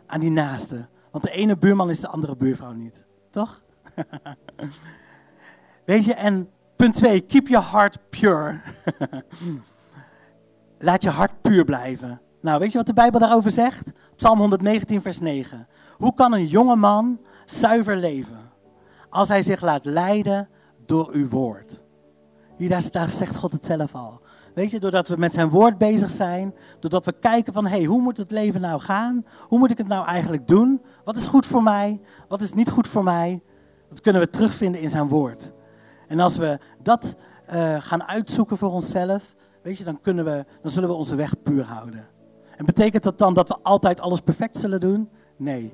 aan 0.06 0.20
die 0.20 0.30
naaste. 0.30 0.88
Want 1.10 1.24
de 1.24 1.30
ene 1.30 1.56
buurman 1.56 1.90
is 1.90 2.00
de 2.00 2.08
andere 2.08 2.36
buurvrouw 2.36 2.72
niet. 2.72 3.04
Toch? 3.30 3.62
Weet 5.84 6.04
je, 6.04 6.14
en 6.14 6.48
Punt 6.82 6.94
2, 6.94 7.20
keep 7.20 7.48
your 7.48 7.70
heart 7.70 7.98
pure. 8.10 8.60
Laat 10.78 11.02
je 11.02 11.10
hart 11.10 11.42
puur 11.42 11.64
blijven. 11.64 12.20
Nou, 12.40 12.58
weet 12.58 12.72
je 12.72 12.78
wat 12.78 12.86
de 12.86 12.92
Bijbel 12.92 13.20
daarover 13.20 13.50
zegt? 13.50 13.92
Psalm 14.16 14.38
119, 14.38 15.02
vers 15.02 15.20
9. 15.20 15.66
Hoe 15.96 16.14
kan 16.14 16.32
een 16.32 16.46
jonge 16.46 16.76
man 16.76 17.20
zuiver 17.44 17.96
leven 17.96 18.50
als 19.10 19.28
hij 19.28 19.42
zich 19.42 19.60
laat 19.60 19.84
leiden 19.84 20.48
door 20.86 21.10
uw 21.12 21.28
woord? 21.28 21.84
Hier, 22.56 22.68
daar, 22.92 23.10
zegt 23.10 23.36
God 23.36 23.52
het 23.52 23.64
zelf 23.64 23.94
al. 23.94 24.20
Weet 24.54 24.70
je, 24.70 24.80
doordat 24.80 25.08
we 25.08 25.16
met 25.16 25.32
zijn 25.32 25.48
woord 25.48 25.78
bezig 25.78 26.10
zijn, 26.10 26.54
doordat 26.80 27.04
we 27.04 27.18
kijken 27.20 27.52
van, 27.52 27.64
hé, 27.64 27.76
hey, 27.76 27.84
hoe 27.84 28.00
moet 28.00 28.16
het 28.16 28.30
leven 28.30 28.60
nou 28.60 28.80
gaan? 28.80 29.24
Hoe 29.40 29.58
moet 29.58 29.70
ik 29.70 29.78
het 29.78 29.88
nou 29.88 30.06
eigenlijk 30.06 30.48
doen? 30.48 30.82
Wat 31.04 31.16
is 31.16 31.26
goed 31.26 31.46
voor 31.46 31.62
mij? 31.62 32.00
Wat 32.28 32.40
is 32.40 32.54
niet 32.54 32.70
goed 32.70 32.88
voor 32.88 33.04
mij? 33.04 33.42
Dat 33.88 34.00
kunnen 34.00 34.22
we 34.22 34.28
terugvinden 34.28 34.80
in 34.80 34.90
zijn 34.90 35.08
woord. 35.08 35.52
En 36.12 36.20
als 36.20 36.36
we 36.36 36.58
dat 36.82 37.16
uh, 37.54 37.76
gaan 37.80 38.02
uitzoeken 38.02 38.56
voor 38.56 38.72
onszelf, 38.72 39.34
weet 39.62 39.78
je, 39.78 39.84
dan, 39.84 40.00
kunnen 40.00 40.24
we, 40.24 40.44
dan 40.62 40.70
zullen 40.70 40.88
we 40.88 40.94
onze 40.94 41.14
weg 41.14 41.42
puur 41.42 41.64
houden. 41.64 42.06
En 42.56 42.64
betekent 42.64 43.02
dat 43.02 43.18
dan 43.18 43.34
dat 43.34 43.48
we 43.48 43.58
altijd 43.62 44.00
alles 44.00 44.20
perfect 44.20 44.56
zullen 44.56 44.80
doen? 44.80 45.08
Nee. 45.36 45.72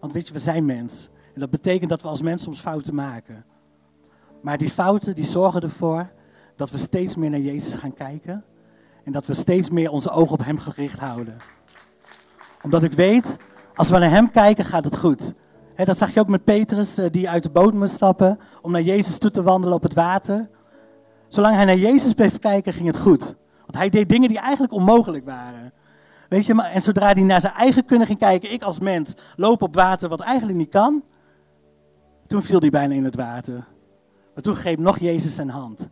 Want 0.00 0.12
weet 0.12 0.26
je, 0.26 0.32
we 0.32 0.38
zijn 0.38 0.64
mens. 0.64 1.08
En 1.34 1.40
dat 1.40 1.50
betekent 1.50 1.90
dat 1.90 2.02
we 2.02 2.08
als 2.08 2.20
mens 2.22 2.42
soms 2.42 2.60
fouten 2.60 2.94
maken. 2.94 3.44
Maar 4.42 4.58
die 4.58 4.70
fouten 4.70 5.14
die 5.14 5.24
zorgen 5.24 5.60
ervoor 5.60 6.12
dat 6.56 6.70
we 6.70 6.76
steeds 6.76 7.16
meer 7.16 7.30
naar 7.30 7.40
Jezus 7.40 7.74
gaan 7.74 7.94
kijken. 7.94 8.44
En 9.04 9.12
dat 9.12 9.26
we 9.26 9.34
steeds 9.34 9.70
meer 9.70 9.90
onze 9.90 10.10
ogen 10.10 10.32
op 10.32 10.44
Hem 10.44 10.58
gericht 10.58 10.98
houden. 10.98 11.36
Omdat 12.62 12.82
ik 12.82 12.92
weet, 12.92 13.36
Als 13.74 13.88
we 13.88 13.98
naar 13.98 14.10
hem 14.10 14.30
kijken, 14.30 14.64
gaat 14.64 14.84
het 14.84 14.96
goed. 14.96 15.34
Dat 15.76 15.98
zag 15.98 16.14
je 16.14 16.20
ook 16.20 16.28
met 16.28 16.44
Petrus, 16.44 16.98
eh, 16.98 17.10
die 17.10 17.28
uit 17.28 17.42
de 17.42 17.50
boot 17.50 17.74
moest 17.74 17.92
stappen 17.92 18.38
om 18.62 18.72
naar 18.72 18.82
Jezus 18.82 19.18
toe 19.18 19.30
te 19.30 19.42
wandelen 19.42 19.76
op 19.76 19.82
het 19.82 19.94
water. 19.94 20.48
Zolang 21.28 21.54
hij 21.54 21.64
naar 21.64 21.76
Jezus 21.76 22.12
bleef 22.12 22.38
kijken, 22.38 22.72
ging 22.72 22.86
het 22.86 22.98
goed. 22.98 23.34
Want 23.58 23.76
hij 23.76 23.88
deed 23.88 24.08
dingen 24.08 24.28
die 24.28 24.38
eigenlijk 24.38 24.72
onmogelijk 24.72 25.24
waren. 25.24 25.72
Weet 26.28 26.46
je, 26.46 26.54
maar, 26.54 26.70
en 26.70 26.80
zodra 26.80 27.12
hij 27.12 27.22
naar 27.22 27.40
zijn 27.40 27.52
eigen 27.52 27.84
kunnen 27.84 28.06
ging 28.06 28.18
kijken, 28.18 28.52
ik 28.52 28.62
als 28.62 28.78
mens 28.78 29.14
loop 29.36 29.62
op 29.62 29.74
water 29.74 30.08
wat 30.08 30.20
eigenlijk 30.20 30.58
niet 30.58 30.68
kan, 30.70 31.02
toen 32.26 32.42
viel 32.42 32.60
hij 32.60 32.70
bijna 32.70 32.94
in 32.94 33.04
het 33.04 33.16
water. 33.16 33.66
Maar 34.34 34.42
toen 34.42 34.54
greep 34.54 34.78
nog 34.78 34.98
Jezus 34.98 35.34
zijn 35.34 35.50
hand. 35.50 35.88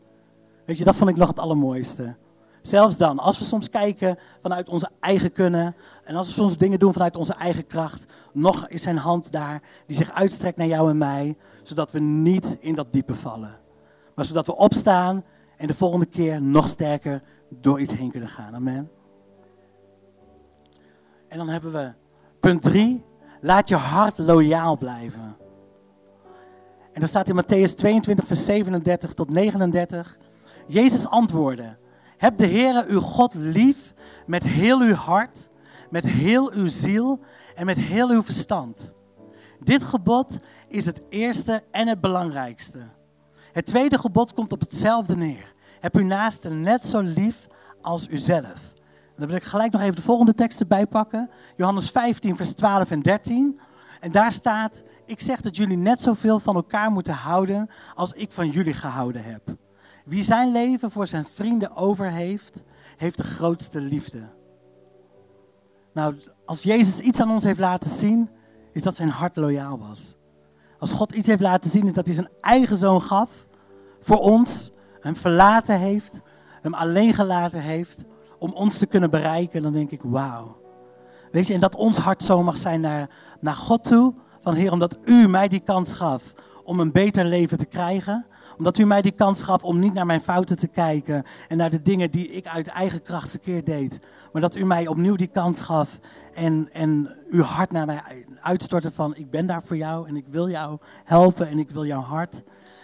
Weet 0.66 0.78
je, 0.78 0.84
dat 0.84 0.96
vond 0.96 1.10
ik 1.10 1.16
nog 1.16 1.28
het 1.28 1.38
allermooiste. 1.38 2.16
Zelfs 2.62 2.96
dan, 2.96 3.18
als 3.18 3.38
we 3.38 3.44
soms 3.44 3.70
kijken 3.70 4.18
vanuit 4.40 4.68
onze 4.68 4.90
eigen 5.00 5.32
kunnen 5.32 5.74
en 6.04 6.16
als 6.16 6.26
we 6.26 6.32
soms 6.32 6.56
dingen 6.56 6.78
doen 6.78 6.92
vanuit 6.92 7.16
onze 7.16 7.34
eigen 7.34 7.66
kracht, 7.66 8.06
nog 8.32 8.68
is 8.68 8.82
zijn 8.82 8.96
hand 8.96 9.32
daar 9.32 9.62
die 9.86 9.96
zich 9.96 10.12
uitstrekt 10.12 10.56
naar 10.56 10.66
jou 10.66 10.90
en 10.90 10.98
mij, 10.98 11.36
zodat 11.62 11.90
we 11.90 11.98
niet 11.98 12.56
in 12.60 12.74
dat 12.74 12.92
diepe 12.92 13.14
vallen. 13.14 13.60
Maar 14.14 14.24
zodat 14.24 14.46
we 14.46 14.56
opstaan 14.56 15.24
en 15.56 15.66
de 15.66 15.74
volgende 15.74 16.06
keer 16.06 16.42
nog 16.42 16.68
sterker 16.68 17.22
door 17.48 17.80
iets 17.80 17.94
heen 17.94 18.10
kunnen 18.10 18.28
gaan. 18.28 18.54
Amen. 18.54 18.90
En 21.28 21.38
dan 21.38 21.48
hebben 21.48 21.72
we 21.72 21.92
punt 22.40 22.62
3. 22.62 23.04
Laat 23.40 23.68
je 23.68 23.76
hart 23.76 24.18
loyaal 24.18 24.78
blijven. 24.78 25.36
En 26.92 27.00
dat 27.00 27.08
staat 27.08 27.28
in 27.28 27.42
Matthäus 27.42 27.74
22, 27.74 28.26
vers 28.26 28.44
37 28.44 29.14
tot 29.14 29.30
39. 29.30 30.18
Jezus 30.66 31.08
antwoordde: 31.08 31.76
Heb 32.22 32.36
de 32.36 32.46
Heere 32.46 32.84
uw 32.88 33.00
God 33.00 33.34
lief 33.34 33.94
met 34.26 34.44
heel 34.44 34.80
uw 34.80 34.94
hart, 34.94 35.48
met 35.90 36.04
heel 36.04 36.52
uw 36.52 36.66
ziel 36.66 37.20
en 37.54 37.66
met 37.66 37.76
heel 37.76 38.10
uw 38.10 38.22
verstand. 38.22 38.92
Dit 39.60 39.82
gebod 39.82 40.38
is 40.68 40.86
het 40.86 41.02
eerste 41.08 41.62
en 41.70 41.88
het 41.88 42.00
belangrijkste. 42.00 42.78
Het 43.52 43.66
tweede 43.66 43.98
gebod 43.98 44.32
komt 44.32 44.52
op 44.52 44.60
hetzelfde 44.60 45.16
neer. 45.16 45.54
Heb 45.80 45.94
uw 45.94 46.04
naaste 46.04 46.50
net 46.50 46.84
zo 46.84 47.00
lief 47.00 47.46
als 47.80 48.08
uzelf. 48.08 48.72
Dan 49.16 49.26
wil 49.26 49.36
ik 49.36 49.44
gelijk 49.44 49.72
nog 49.72 49.80
even 49.80 49.94
de 49.94 50.02
volgende 50.02 50.34
teksten 50.34 50.68
bijpakken. 50.68 51.30
Johannes 51.56 51.90
15, 51.90 52.36
vers 52.36 52.54
12 52.54 52.90
en 52.90 53.02
13. 53.02 53.60
En 54.00 54.12
daar 54.12 54.32
staat, 54.32 54.84
ik 55.06 55.20
zeg 55.20 55.40
dat 55.40 55.56
jullie 55.56 55.76
net 55.76 56.00
zoveel 56.00 56.38
van 56.38 56.54
elkaar 56.54 56.90
moeten 56.90 57.14
houden 57.14 57.68
als 57.94 58.12
ik 58.12 58.32
van 58.32 58.48
jullie 58.48 58.74
gehouden 58.74 59.24
heb. 59.24 59.60
Wie 60.04 60.24
zijn 60.24 60.52
leven 60.52 60.90
voor 60.90 61.06
zijn 61.06 61.24
vrienden 61.24 61.76
over 61.76 62.10
heeft, 62.10 62.62
heeft 62.96 63.16
de 63.16 63.22
grootste 63.22 63.80
liefde. 63.80 64.28
Nou, 65.92 66.14
als 66.44 66.62
Jezus 66.62 67.00
iets 67.00 67.20
aan 67.20 67.30
ons 67.30 67.44
heeft 67.44 67.58
laten 67.58 67.90
zien, 67.90 68.30
is 68.72 68.82
dat 68.82 68.96
zijn 68.96 69.08
hart 69.08 69.36
loyaal 69.36 69.78
was. 69.78 70.14
Als 70.78 70.92
God 70.92 71.12
iets 71.12 71.26
heeft 71.26 71.40
laten 71.40 71.70
zien, 71.70 71.86
is 71.86 71.92
dat 71.92 72.06
hij 72.06 72.14
zijn 72.14 72.30
eigen 72.40 72.76
zoon 72.76 73.02
gaf 73.02 73.46
voor 74.00 74.18
ons, 74.18 74.70
hem 75.00 75.16
verlaten 75.16 75.78
heeft, 75.78 76.20
hem 76.62 76.74
alleen 76.74 77.14
gelaten 77.14 77.60
heeft 77.60 78.04
om 78.38 78.52
ons 78.52 78.78
te 78.78 78.86
kunnen 78.86 79.10
bereiken. 79.10 79.62
Dan 79.62 79.72
denk 79.72 79.90
ik, 79.90 80.02
wauw. 80.02 80.60
Weet 81.32 81.46
je, 81.46 81.54
en 81.54 81.60
dat 81.60 81.74
ons 81.74 81.98
hart 81.98 82.22
zo 82.22 82.42
mag 82.42 82.56
zijn 82.56 82.80
naar, 82.80 83.10
naar 83.40 83.54
God 83.54 83.84
toe. 83.84 84.14
Van 84.40 84.54
Heer, 84.54 84.72
omdat 84.72 84.96
u 85.04 85.28
mij 85.28 85.48
die 85.48 85.60
kans 85.60 85.92
gaf 85.92 86.22
om 86.64 86.80
een 86.80 86.92
beter 86.92 87.24
leven 87.24 87.58
te 87.58 87.66
krijgen. 87.66 88.26
Omdat 88.58 88.78
u 88.78 88.84
mij 88.84 89.02
die 89.02 89.12
kans 89.12 89.42
gaf 89.42 89.64
om 89.64 89.78
niet 89.78 89.92
naar 89.92 90.06
mijn 90.06 90.20
fouten 90.20 90.58
te 90.58 90.66
kijken 90.66 91.24
en 91.48 91.56
naar 91.56 91.70
de 91.70 91.82
dingen 91.82 92.10
die 92.10 92.28
ik 92.28 92.46
uit 92.46 92.68
eigen 92.68 93.02
kracht 93.02 93.30
verkeerd 93.30 93.66
deed. 93.66 94.00
Maar 94.32 94.42
dat 94.42 94.56
u 94.56 94.64
mij 94.64 94.86
opnieuw 94.86 95.16
die 95.16 95.26
kans 95.26 95.60
gaf 95.60 95.98
en, 96.34 96.68
en 96.72 97.16
uw 97.30 97.42
hart 97.42 97.72
naar 97.72 97.86
mij 97.86 98.02
uitstortte 98.40 98.90
van 98.90 99.16
ik 99.16 99.30
ben 99.30 99.46
daar 99.46 99.62
voor 99.62 99.76
jou 99.76 100.08
en 100.08 100.16
ik 100.16 100.24
wil 100.28 100.50
jou 100.50 100.78
helpen 101.04 101.48
en 101.48 101.58
ik 101.58 101.70
wil 101.70 101.86
jouw 101.86 102.00
hart. 102.00 102.42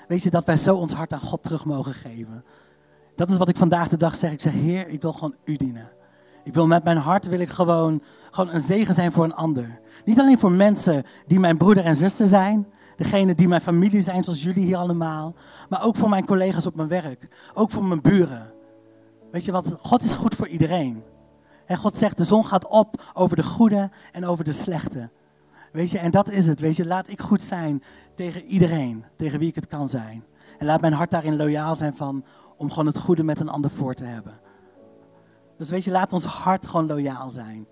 Weet 0.08 0.22
je, 0.22 0.30
dat 0.30 0.44
wij 0.44 0.56
zo 0.56 0.76
ons 0.76 0.92
hart 0.92 1.12
aan 1.12 1.20
God 1.20 1.42
terug 1.42 1.64
mogen 1.64 1.94
geven. 1.94 2.44
Dat 3.14 3.30
is 3.30 3.36
wat 3.36 3.48
ik 3.48 3.56
vandaag 3.56 3.88
de 3.88 3.96
dag 3.96 4.14
zeg. 4.14 4.32
Ik 4.32 4.40
zeg, 4.40 4.52
Heer, 4.52 4.88
ik 4.88 5.02
wil 5.02 5.12
gewoon 5.12 5.34
u 5.44 5.56
dienen. 5.56 5.92
Ik 6.44 6.54
wil 6.54 6.66
met 6.66 6.84
mijn 6.84 6.96
hart 6.96 7.26
wil 7.26 7.40
ik 7.40 7.48
gewoon, 7.48 8.02
gewoon 8.30 8.54
een 8.54 8.60
zegen 8.60 8.94
zijn 8.94 9.12
voor 9.12 9.24
een 9.24 9.34
ander. 9.34 9.80
Niet 10.04 10.20
alleen 10.20 10.38
voor 10.38 10.52
mensen 10.52 11.04
die 11.26 11.38
mijn 11.38 11.56
broeder 11.56 11.84
en 11.84 11.94
zuster 11.94 12.26
zijn, 12.26 12.66
degene 12.98 13.34
die 13.34 13.48
mijn 13.48 13.60
familie 13.60 14.00
zijn, 14.00 14.24
zoals 14.24 14.42
jullie 14.42 14.64
hier 14.64 14.76
allemaal, 14.76 15.34
maar 15.68 15.84
ook 15.84 15.96
voor 15.96 16.08
mijn 16.08 16.26
collega's 16.26 16.66
op 16.66 16.76
mijn 16.76 16.88
werk, 16.88 17.28
ook 17.54 17.70
voor 17.70 17.84
mijn 17.84 18.00
buren. 18.00 18.52
Weet 19.30 19.44
je 19.44 19.52
wat? 19.52 19.76
God 19.80 20.02
is 20.02 20.12
goed 20.12 20.34
voor 20.34 20.48
iedereen. 20.48 21.02
En 21.66 21.76
God 21.76 21.94
zegt, 21.94 22.16
de 22.16 22.24
zon 22.24 22.46
gaat 22.46 22.68
op 22.68 23.02
over 23.12 23.36
de 23.36 23.42
goede 23.42 23.90
en 24.12 24.24
over 24.24 24.44
de 24.44 24.52
slechte. 24.52 25.10
Weet 25.72 25.90
je, 25.90 25.98
en 25.98 26.10
dat 26.10 26.30
is 26.30 26.46
het. 26.46 26.60
Weet 26.60 26.76
je, 26.76 26.86
laat 26.86 27.08
ik 27.08 27.20
goed 27.20 27.42
zijn 27.42 27.82
tegen 28.14 28.42
iedereen, 28.42 29.04
tegen 29.16 29.38
wie 29.38 29.48
ik 29.48 29.54
het 29.54 29.66
kan 29.66 29.88
zijn. 29.88 30.24
En 30.58 30.66
laat 30.66 30.80
mijn 30.80 30.92
hart 30.92 31.10
daarin 31.10 31.36
loyaal 31.36 31.74
zijn 31.74 31.96
van, 31.96 32.24
om 32.56 32.68
gewoon 32.68 32.86
het 32.86 32.98
goede 32.98 33.22
met 33.22 33.40
een 33.40 33.48
ander 33.48 33.70
voor 33.70 33.94
te 33.94 34.04
hebben. 34.04 34.40
Dus 35.58 35.70
weet 35.70 35.84
je, 35.84 35.90
laat 35.90 36.12
ons 36.12 36.24
hart 36.24 36.66
gewoon 36.66 36.86
loyaal 36.86 37.30
zijn. 37.30 37.66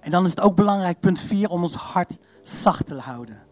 En 0.00 0.10
dan 0.10 0.24
is 0.24 0.30
het 0.30 0.40
ook 0.40 0.56
belangrijk, 0.56 1.00
punt 1.00 1.20
4, 1.20 1.48
om 1.48 1.62
ons 1.62 1.74
hart 1.74 2.18
zacht 2.42 2.86
te 2.86 2.94
houden. 2.94 3.47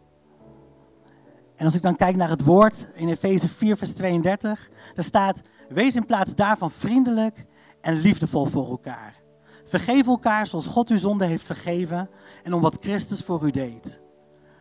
En 1.56 1.64
als 1.64 1.74
ik 1.74 1.82
dan 1.82 1.96
kijk 1.96 2.16
naar 2.16 2.28
het 2.28 2.44
woord 2.44 2.88
in 2.94 3.08
Efeze 3.08 3.48
4, 3.48 3.76
vers 3.76 3.92
32, 3.94 4.70
daar 4.94 5.04
staat: 5.04 5.42
Wees 5.68 5.96
in 5.96 6.06
plaats 6.06 6.34
daarvan 6.34 6.70
vriendelijk 6.70 7.46
en 7.80 8.00
liefdevol 8.00 8.44
voor 8.44 8.68
elkaar. 8.68 9.14
Vergeef 9.64 10.06
elkaar 10.06 10.46
zoals 10.46 10.66
God 10.66 10.90
uw 10.90 10.96
zonde 10.96 11.24
heeft 11.24 11.46
vergeven 11.46 12.10
en 12.42 12.52
om 12.52 12.60
wat 12.60 12.76
Christus 12.80 13.22
voor 13.22 13.46
u 13.46 13.50
deed. 13.50 14.00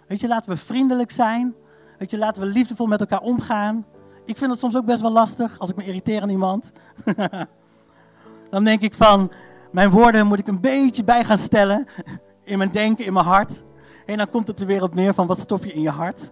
Weet 0.08 0.20
je, 0.20 0.28
laten 0.28 0.50
we 0.50 0.58
vriendelijk 0.58 1.12
zijn. 1.12 1.56
Weet 1.98 2.12
je, 2.12 2.18
laten 2.18 2.42
we 2.42 2.48
liefdevol 2.48 2.86
met 2.86 3.00
elkaar 3.00 3.22
omgaan. 3.22 3.86
Ik 4.26 4.38
vind 4.38 4.52
het 4.52 4.60
soms 4.60 4.76
ook 4.76 4.86
best 4.86 5.02
wel 5.02 5.12
lastig 5.12 5.60
als 5.60 5.70
ik 5.70 5.76
me 5.76 5.86
irriteer 5.86 6.22
aan 6.22 6.30
iemand. 6.30 6.72
dan 8.52 8.64
denk 8.64 8.82
ik 8.82 8.94
van, 8.94 9.32
mijn 9.72 9.90
woorden 9.90 10.28
moet 10.28 10.40
ik 10.40 10.48
een 10.48 10.62
beetje 10.62 11.04
bij 11.04 11.24
gaan 11.24 11.38
stellen. 11.38 11.88
In 12.44 12.58
mijn 12.58 12.72
denken, 12.72 13.06
in 13.06 13.14
mijn 13.14 13.26
hart. 13.26 13.64
En 14.06 14.18
dan 14.18 14.30
komt 14.30 14.48
het 14.48 14.60
er 14.60 14.68
weer 14.68 14.84
op 14.84 14.96
neer 14.96 15.14
van, 15.14 15.28
wat 15.28 15.40
stop 15.40 15.64
je 15.64 15.74
in 15.74 15.82
je 15.82 15.90
hart? 15.90 16.30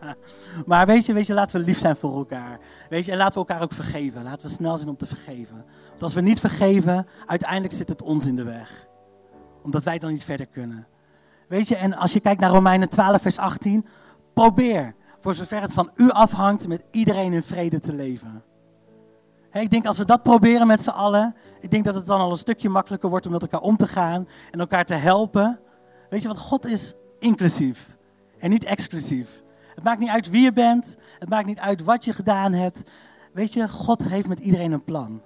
maar 0.66 0.86
weet 0.86 1.06
je, 1.06 1.12
weet 1.12 1.26
je, 1.26 1.34
laten 1.34 1.60
we 1.60 1.66
lief 1.66 1.78
zijn 1.78 1.96
voor 1.96 2.16
elkaar. 2.16 2.58
Weet 2.88 3.04
je, 3.04 3.10
en 3.10 3.16
laten 3.16 3.32
we 3.32 3.38
elkaar 3.38 3.62
ook 3.62 3.72
vergeven. 3.72 4.22
Laten 4.22 4.46
we 4.46 4.52
snel 4.52 4.76
zijn 4.76 4.88
om 4.88 4.96
te 4.96 5.06
vergeven. 5.06 5.64
Want 5.88 6.02
als 6.02 6.14
we 6.14 6.20
niet 6.20 6.40
vergeven, 6.40 7.06
uiteindelijk 7.26 7.74
zit 7.74 7.88
het 7.88 8.02
ons 8.02 8.26
in 8.26 8.36
de 8.36 8.44
weg. 8.44 8.86
Omdat 9.62 9.84
wij 9.84 9.98
dan 9.98 10.10
niet 10.10 10.24
verder 10.24 10.46
kunnen. 10.46 10.86
Weet 11.48 11.68
je, 11.68 11.76
en 11.76 11.94
als 11.94 12.12
je 12.12 12.20
kijkt 12.20 12.40
naar 12.40 12.50
Romeinen 12.50 12.88
12, 12.88 13.22
vers 13.22 13.38
18, 13.38 13.86
probeer 14.34 14.94
voor 15.20 15.34
zover 15.34 15.60
het 15.60 15.72
van 15.72 15.90
u 15.94 16.10
afhangt, 16.10 16.68
met 16.68 16.84
iedereen 16.90 17.32
in 17.32 17.42
vrede 17.42 17.80
te 17.80 17.94
leven. 17.94 18.42
ik 19.52 19.70
denk 19.70 19.86
als 19.86 19.98
we 19.98 20.04
dat 20.04 20.22
proberen 20.22 20.66
met 20.66 20.82
z'n 20.82 20.90
allen, 20.90 21.34
ik 21.60 21.70
denk 21.70 21.84
dat 21.84 21.94
het 21.94 22.06
dan 22.06 22.20
al 22.20 22.30
een 22.30 22.36
stukje 22.36 22.68
makkelijker 22.68 23.08
wordt 23.08 23.26
om 23.26 23.32
met 23.32 23.42
elkaar 23.42 23.60
om 23.60 23.76
te 23.76 23.86
gaan 23.86 24.28
en 24.50 24.60
elkaar 24.60 24.84
te 24.84 24.94
helpen. 24.94 25.60
Weet 26.12 26.22
je, 26.22 26.28
want 26.28 26.40
God 26.40 26.66
is 26.66 26.94
inclusief 27.18 27.96
en 28.38 28.50
niet 28.50 28.64
exclusief. 28.64 29.42
Het 29.74 29.84
maakt 29.84 30.00
niet 30.00 30.08
uit 30.08 30.30
wie 30.30 30.42
je 30.42 30.52
bent, 30.52 30.96
het 31.18 31.28
maakt 31.28 31.46
niet 31.46 31.58
uit 31.58 31.82
wat 31.82 32.04
je 32.04 32.12
gedaan 32.12 32.52
hebt. 32.52 32.82
Weet 33.32 33.52
je, 33.52 33.68
God 33.68 34.08
heeft 34.08 34.28
met 34.28 34.38
iedereen 34.38 34.72
een 34.72 34.84
plan. 34.84 35.22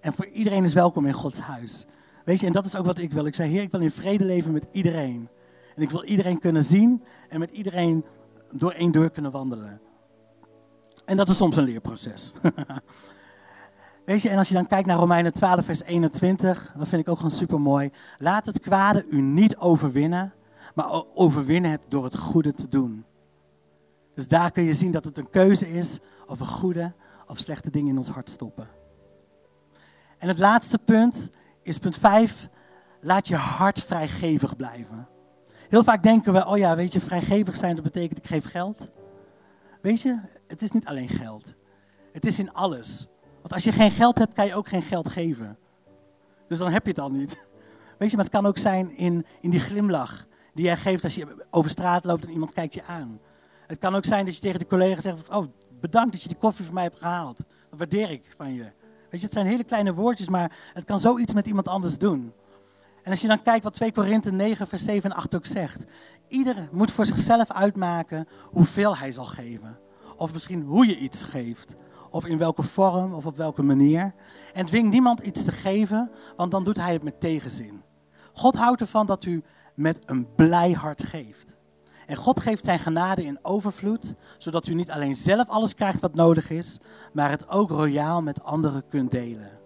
En 0.00 0.12
voor 0.12 0.26
iedereen 0.26 0.62
is 0.62 0.72
welkom 0.72 1.06
in 1.06 1.12
Gods 1.12 1.40
huis. 1.40 1.86
Weet 2.24 2.40
je, 2.40 2.46
en 2.46 2.52
dat 2.52 2.64
is 2.64 2.76
ook 2.76 2.86
wat 2.86 2.98
ik 2.98 3.12
wil. 3.12 3.26
Ik 3.26 3.34
zei, 3.34 3.50
Heer, 3.50 3.62
ik 3.62 3.70
wil 3.70 3.80
in 3.80 3.90
vrede 3.90 4.24
leven 4.24 4.52
met 4.52 4.66
iedereen. 4.72 5.28
En 5.76 5.82
ik 5.82 5.90
wil 5.90 6.04
iedereen 6.04 6.38
kunnen 6.38 6.62
zien 6.62 7.02
en 7.28 7.38
met 7.38 7.50
iedereen 7.50 8.04
door 8.52 8.72
één 8.72 8.92
deur 8.92 9.10
kunnen 9.10 9.30
wandelen. 9.30 9.80
En 11.04 11.16
dat 11.16 11.28
is 11.28 11.36
soms 11.36 11.56
een 11.56 11.64
leerproces. 11.64 12.32
Weet 14.10 14.22
je, 14.22 14.28
en 14.28 14.38
als 14.38 14.48
je 14.48 14.54
dan 14.54 14.66
kijkt 14.66 14.86
naar 14.86 14.96
Romeinen 14.96 15.32
12, 15.32 15.64
vers 15.64 15.82
21, 15.82 16.72
dat 16.76 16.88
vind 16.88 17.02
ik 17.02 17.08
ook 17.08 17.16
gewoon 17.16 17.30
super 17.30 17.60
mooi. 17.60 17.90
Laat 18.18 18.46
het 18.46 18.60
kwade 18.60 19.06
u 19.08 19.20
niet 19.20 19.56
overwinnen, 19.56 20.32
maar 20.74 21.04
overwinnen 21.14 21.70
het 21.70 21.80
door 21.88 22.04
het 22.04 22.16
goede 22.16 22.52
te 22.52 22.68
doen. 22.68 23.04
Dus 24.14 24.28
daar 24.28 24.50
kun 24.50 24.62
je 24.62 24.74
zien 24.74 24.90
dat 24.90 25.04
het 25.04 25.18
een 25.18 25.30
keuze 25.30 25.70
is 25.70 26.00
of 26.26 26.38
we 26.38 26.44
goede 26.44 26.92
of 27.26 27.38
slechte 27.38 27.70
dingen 27.70 27.88
in 27.88 27.96
ons 27.96 28.08
hart 28.08 28.30
stoppen. 28.30 28.68
En 30.18 30.28
het 30.28 30.38
laatste 30.38 30.78
punt 30.78 31.30
is 31.62 31.78
punt 31.78 31.96
5. 31.96 32.48
Laat 33.00 33.28
je 33.28 33.36
hart 33.36 33.80
vrijgevig 33.80 34.56
blijven. 34.56 35.08
Heel 35.68 35.84
vaak 35.84 36.02
denken 36.02 36.32
we, 36.32 36.46
oh 36.46 36.58
ja, 36.58 36.76
weet 36.76 36.92
je, 36.92 37.00
vrijgevig 37.00 37.56
zijn, 37.56 37.74
dat 37.74 37.84
betekent 37.84 38.18
ik 38.18 38.26
geef 38.26 38.44
geld. 38.44 38.90
Weet 39.82 40.00
je, 40.00 40.20
het 40.46 40.62
is 40.62 40.70
niet 40.70 40.86
alleen 40.86 41.08
geld. 41.08 41.54
Het 42.12 42.26
is 42.26 42.38
in 42.38 42.52
alles. 42.52 43.08
Want 43.40 43.52
als 43.52 43.64
je 43.64 43.72
geen 43.72 43.90
geld 43.90 44.18
hebt, 44.18 44.34
kan 44.34 44.46
je 44.46 44.54
ook 44.54 44.68
geen 44.68 44.82
geld 44.82 45.08
geven. 45.08 45.58
Dus 46.48 46.58
dan 46.58 46.72
heb 46.72 46.84
je 46.84 46.90
het 46.90 47.00
al 47.00 47.10
niet. 47.10 47.46
Weet 47.98 48.10
je, 48.10 48.16
maar 48.16 48.24
het 48.24 48.34
kan 48.34 48.46
ook 48.46 48.58
zijn 48.58 48.96
in, 48.96 49.26
in 49.40 49.50
die 49.50 49.60
glimlach 49.60 50.26
die 50.54 50.64
jij 50.64 50.76
geeft 50.76 51.04
als 51.04 51.14
je 51.14 51.46
over 51.50 51.70
straat 51.70 52.04
loopt 52.04 52.24
en 52.24 52.30
iemand 52.30 52.52
kijkt 52.52 52.74
je 52.74 52.84
aan. 52.84 53.20
Het 53.66 53.78
kan 53.78 53.94
ook 53.94 54.04
zijn 54.04 54.24
dat 54.24 54.34
je 54.34 54.40
tegen 54.40 54.58
de 54.58 54.66
collega 54.66 55.00
zegt, 55.00 55.28
oh, 55.28 55.46
bedankt 55.80 56.12
dat 56.12 56.22
je 56.22 56.28
die 56.28 56.36
koffie 56.36 56.64
voor 56.64 56.74
mij 56.74 56.82
hebt 56.82 56.98
gehaald. 56.98 57.36
Dat 57.36 57.78
waardeer 57.78 58.10
ik 58.10 58.34
van 58.36 58.54
je. 58.54 58.72
Weet 59.10 59.20
je, 59.20 59.26
het 59.26 59.32
zijn 59.32 59.46
hele 59.46 59.64
kleine 59.64 59.94
woordjes, 59.94 60.28
maar 60.28 60.56
het 60.74 60.84
kan 60.84 60.98
zoiets 60.98 61.32
met 61.32 61.46
iemand 61.46 61.68
anders 61.68 61.98
doen. 61.98 62.32
En 63.02 63.10
als 63.10 63.20
je 63.20 63.28
dan 63.28 63.42
kijkt 63.42 63.64
wat 63.64 63.74
2 63.74 63.92
Korinthe 63.92 64.32
9, 64.32 64.66
vers 64.66 64.84
7 64.84 65.10
en 65.10 65.16
8 65.16 65.34
ook 65.34 65.46
zegt. 65.46 65.84
Ieder 66.28 66.68
moet 66.72 66.90
voor 66.90 67.06
zichzelf 67.06 67.52
uitmaken 67.52 68.28
hoeveel 68.50 68.96
hij 68.96 69.12
zal 69.12 69.24
geven. 69.24 69.78
Of 70.16 70.32
misschien 70.32 70.62
hoe 70.62 70.86
je 70.86 70.98
iets 70.98 71.22
geeft. 71.22 71.76
Of 72.10 72.26
in 72.26 72.38
welke 72.38 72.62
vorm 72.62 73.14
of 73.14 73.26
op 73.26 73.36
welke 73.36 73.62
manier. 73.62 74.14
En 74.54 74.66
dwing 74.66 74.90
niemand 74.90 75.20
iets 75.20 75.44
te 75.44 75.52
geven, 75.52 76.10
want 76.36 76.50
dan 76.50 76.64
doet 76.64 76.76
hij 76.76 76.92
het 76.92 77.02
met 77.02 77.20
tegenzin. 77.20 77.82
God 78.32 78.54
houdt 78.54 78.80
ervan 78.80 79.06
dat 79.06 79.24
u 79.24 79.42
met 79.74 79.98
een 80.06 80.34
blij 80.34 80.72
hart 80.72 81.02
geeft. 81.02 81.58
En 82.06 82.16
God 82.16 82.40
geeft 82.40 82.64
zijn 82.64 82.78
genade 82.78 83.24
in 83.24 83.38
overvloed, 83.42 84.14
zodat 84.38 84.66
u 84.66 84.74
niet 84.74 84.90
alleen 84.90 85.14
zelf 85.14 85.48
alles 85.48 85.74
krijgt 85.74 86.00
wat 86.00 86.14
nodig 86.14 86.50
is, 86.50 86.78
maar 87.12 87.30
het 87.30 87.48
ook 87.48 87.70
royaal 87.70 88.22
met 88.22 88.42
anderen 88.44 88.88
kunt 88.88 89.10
delen. 89.10 89.58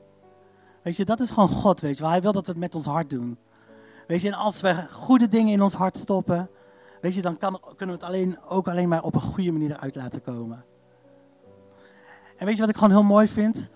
Weet 0.82 0.96
je, 0.96 1.04
dat 1.04 1.20
is 1.20 1.30
gewoon 1.30 1.48
God, 1.48 1.80
weet 1.80 1.96
je 1.96 2.02
wel. 2.02 2.10
Hij 2.10 2.22
wil 2.22 2.32
dat 2.32 2.46
we 2.46 2.52
het 2.52 2.60
met 2.60 2.74
ons 2.74 2.86
hart 2.86 3.10
doen. 3.10 3.38
Weet 4.06 4.20
je, 4.20 4.28
en 4.28 4.34
als 4.34 4.60
we 4.60 4.86
goede 4.90 5.28
dingen 5.28 5.52
in 5.52 5.62
ons 5.62 5.74
hart 5.74 5.96
stoppen, 5.96 6.50
weet 7.00 7.14
je, 7.14 7.22
dan 7.22 7.36
kan, 7.36 7.60
kunnen 7.76 7.98
we 7.98 8.04
het 8.04 8.12
alleen, 8.12 8.38
ook 8.48 8.68
alleen 8.68 8.88
maar 8.88 9.02
op 9.02 9.14
een 9.14 9.20
goede 9.20 9.52
manier 9.52 9.70
eruit 9.70 9.94
laten 9.94 10.22
komen. 10.22 10.64
En 12.36 12.46
weet 12.46 12.54
je 12.54 12.60
wat 12.60 12.70
ik 12.70 12.76
gewoon 12.76 12.90
heel 12.90 13.02
mooi 13.02 13.28
vind? 13.28 13.70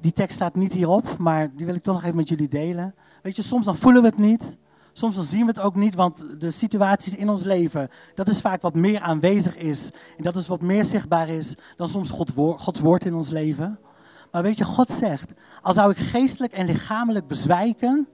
Die 0.00 0.12
tekst 0.12 0.36
staat 0.36 0.54
niet 0.54 0.72
hierop, 0.72 1.18
maar 1.18 1.56
die 1.56 1.66
wil 1.66 1.74
ik 1.74 1.82
toch 1.82 1.94
nog 1.94 2.04
even 2.04 2.16
met 2.16 2.28
jullie 2.28 2.48
delen. 2.48 2.94
Weet 3.22 3.36
je, 3.36 3.42
soms 3.42 3.64
dan 3.64 3.76
voelen 3.76 4.02
we 4.02 4.08
het 4.08 4.18
niet. 4.18 4.56
Soms 4.92 5.14
dan 5.14 5.24
zien 5.24 5.40
we 5.40 5.46
het 5.46 5.60
ook 5.60 5.74
niet, 5.74 5.94
want 5.94 6.40
de 6.40 6.50
situaties 6.50 7.16
in 7.16 7.28
ons 7.28 7.42
leven, 7.42 7.88
dat 8.14 8.28
is 8.28 8.40
vaak 8.40 8.62
wat 8.62 8.74
meer 8.74 9.00
aanwezig 9.00 9.56
is. 9.56 9.90
En 10.16 10.22
dat 10.22 10.36
is 10.36 10.46
wat 10.46 10.62
meer 10.62 10.84
zichtbaar 10.84 11.28
is 11.28 11.56
dan 11.76 11.88
soms 11.88 12.10
Gods 12.56 12.80
woord 12.80 13.04
in 13.04 13.14
ons 13.14 13.30
leven. 13.30 13.78
Maar 14.32 14.42
weet 14.42 14.58
je, 14.58 14.64
God 14.64 14.90
zegt, 14.90 15.32
al 15.60 15.74
zou 15.74 15.90
ik 15.90 15.96
geestelijk 15.96 16.52
en 16.52 16.66
lichamelijk 16.66 17.26
bezwijken, 17.26 18.08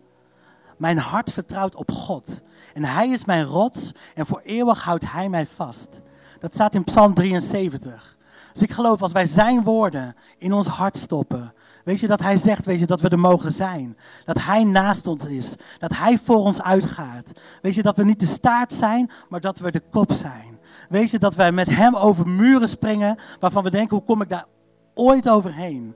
mijn 0.78 0.98
hart 0.98 1.32
vertrouwt 1.32 1.74
op 1.74 1.90
God. 1.90 2.42
En 2.74 2.84
Hij 2.84 3.08
is 3.08 3.24
mijn 3.24 3.44
rots 3.44 3.94
en 4.14 4.26
voor 4.26 4.40
eeuwig 4.44 4.82
houdt 4.82 5.12
Hij 5.12 5.28
mij 5.28 5.46
vast. 5.46 6.00
Dat 6.38 6.54
staat 6.54 6.74
in 6.74 6.84
Psalm 6.84 7.14
73. 7.14 8.16
Dus 8.52 8.62
ik 8.62 8.72
geloof 8.72 9.02
als 9.02 9.12
wij 9.12 9.26
Zijn 9.26 9.62
woorden 9.62 10.14
in 10.38 10.52
ons 10.52 10.66
hart 10.66 10.96
stoppen, 10.96 11.54
weet 11.84 12.00
je 12.00 12.06
dat 12.06 12.20
Hij 12.20 12.36
zegt, 12.36 12.66
weet 12.66 12.78
je 12.78 12.86
dat 12.86 13.00
we 13.00 13.08
er 13.08 13.18
mogen 13.18 13.50
zijn. 13.50 13.96
Dat 14.24 14.38
Hij 14.42 14.64
naast 14.64 15.06
ons 15.06 15.26
is, 15.26 15.56
dat 15.78 15.96
Hij 15.96 16.18
voor 16.18 16.38
ons 16.38 16.62
uitgaat. 16.62 17.32
Weet 17.62 17.74
je 17.74 17.82
dat 17.82 17.96
we 17.96 18.04
niet 18.04 18.20
de 18.20 18.26
staart 18.26 18.72
zijn, 18.72 19.10
maar 19.28 19.40
dat 19.40 19.58
we 19.58 19.70
de 19.70 19.82
kop 19.90 20.12
zijn. 20.12 20.58
Weet 20.88 21.10
je 21.10 21.18
dat 21.18 21.34
wij 21.34 21.52
met 21.52 21.68
Hem 21.68 21.96
over 21.96 22.28
muren 22.28 22.68
springen 22.68 23.18
waarvan 23.40 23.62
we 23.62 23.70
denken, 23.70 23.96
hoe 23.96 24.06
kom 24.06 24.22
ik 24.22 24.28
daar 24.28 24.46
ooit 24.94 25.28
overheen? 25.28 25.94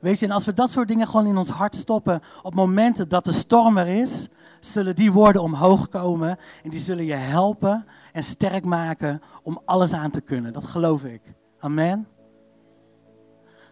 Weet 0.00 0.18
je, 0.18 0.26
en 0.26 0.32
als 0.32 0.44
we 0.44 0.52
dat 0.52 0.70
soort 0.70 0.88
dingen 0.88 1.06
gewoon 1.06 1.26
in 1.26 1.36
ons 1.36 1.48
hart 1.48 1.74
stoppen, 1.74 2.20
op 2.42 2.54
momenten 2.54 3.08
dat 3.08 3.24
de 3.24 3.32
storm 3.32 3.76
er 3.76 3.86
is, 3.86 4.28
zullen 4.60 4.96
die 4.96 5.12
woorden 5.12 5.42
omhoog 5.42 5.88
komen 5.88 6.38
en 6.62 6.70
die 6.70 6.80
zullen 6.80 7.04
je 7.04 7.14
helpen 7.14 7.86
en 8.12 8.22
sterk 8.22 8.64
maken 8.64 9.22
om 9.42 9.60
alles 9.64 9.92
aan 9.92 10.10
te 10.10 10.20
kunnen. 10.20 10.52
Dat 10.52 10.64
geloof 10.64 11.04
ik. 11.04 11.20
Amen. 11.58 12.08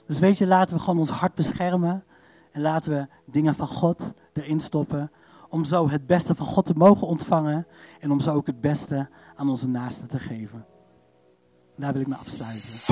Dus 0.06 0.18
weet 0.18 0.38
je, 0.38 0.46
laten 0.46 0.76
we 0.76 0.82
gewoon 0.82 0.98
ons 0.98 1.10
hart 1.10 1.34
beschermen 1.34 2.04
en 2.52 2.60
laten 2.60 2.92
we 2.92 3.06
dingen 3.26 3.54
van 3.54 3.68
God 3.68 4.12
erin 4.32 4.60
stoppen 4.60 5.10
om 5.48 5.64
zo 5.64 5.88
het 5.88 6.06
beste 6.06 6.34
van 6.34 6.46
God 6.46 6.64
te 6.64 6.74
mogen 6.76 7.06
ontvangen 7.06 7.66
en 8.00 8.10
om 8.10 8.20
zo 8.20 8.32
ook 8.32 8.46
het 8.46 8.60
beste 8.60 9.08
aan 9.34 9.48
onze 9.48 9.68
naasten 9.68 10.08
te 10.08 10.18
geven. 10.18 10.66
Daar 11.76 11.92
wil 11.92 12.00
ik 12.00 12.06
me 12.06 12.14
afsluiten. 12.14 12.82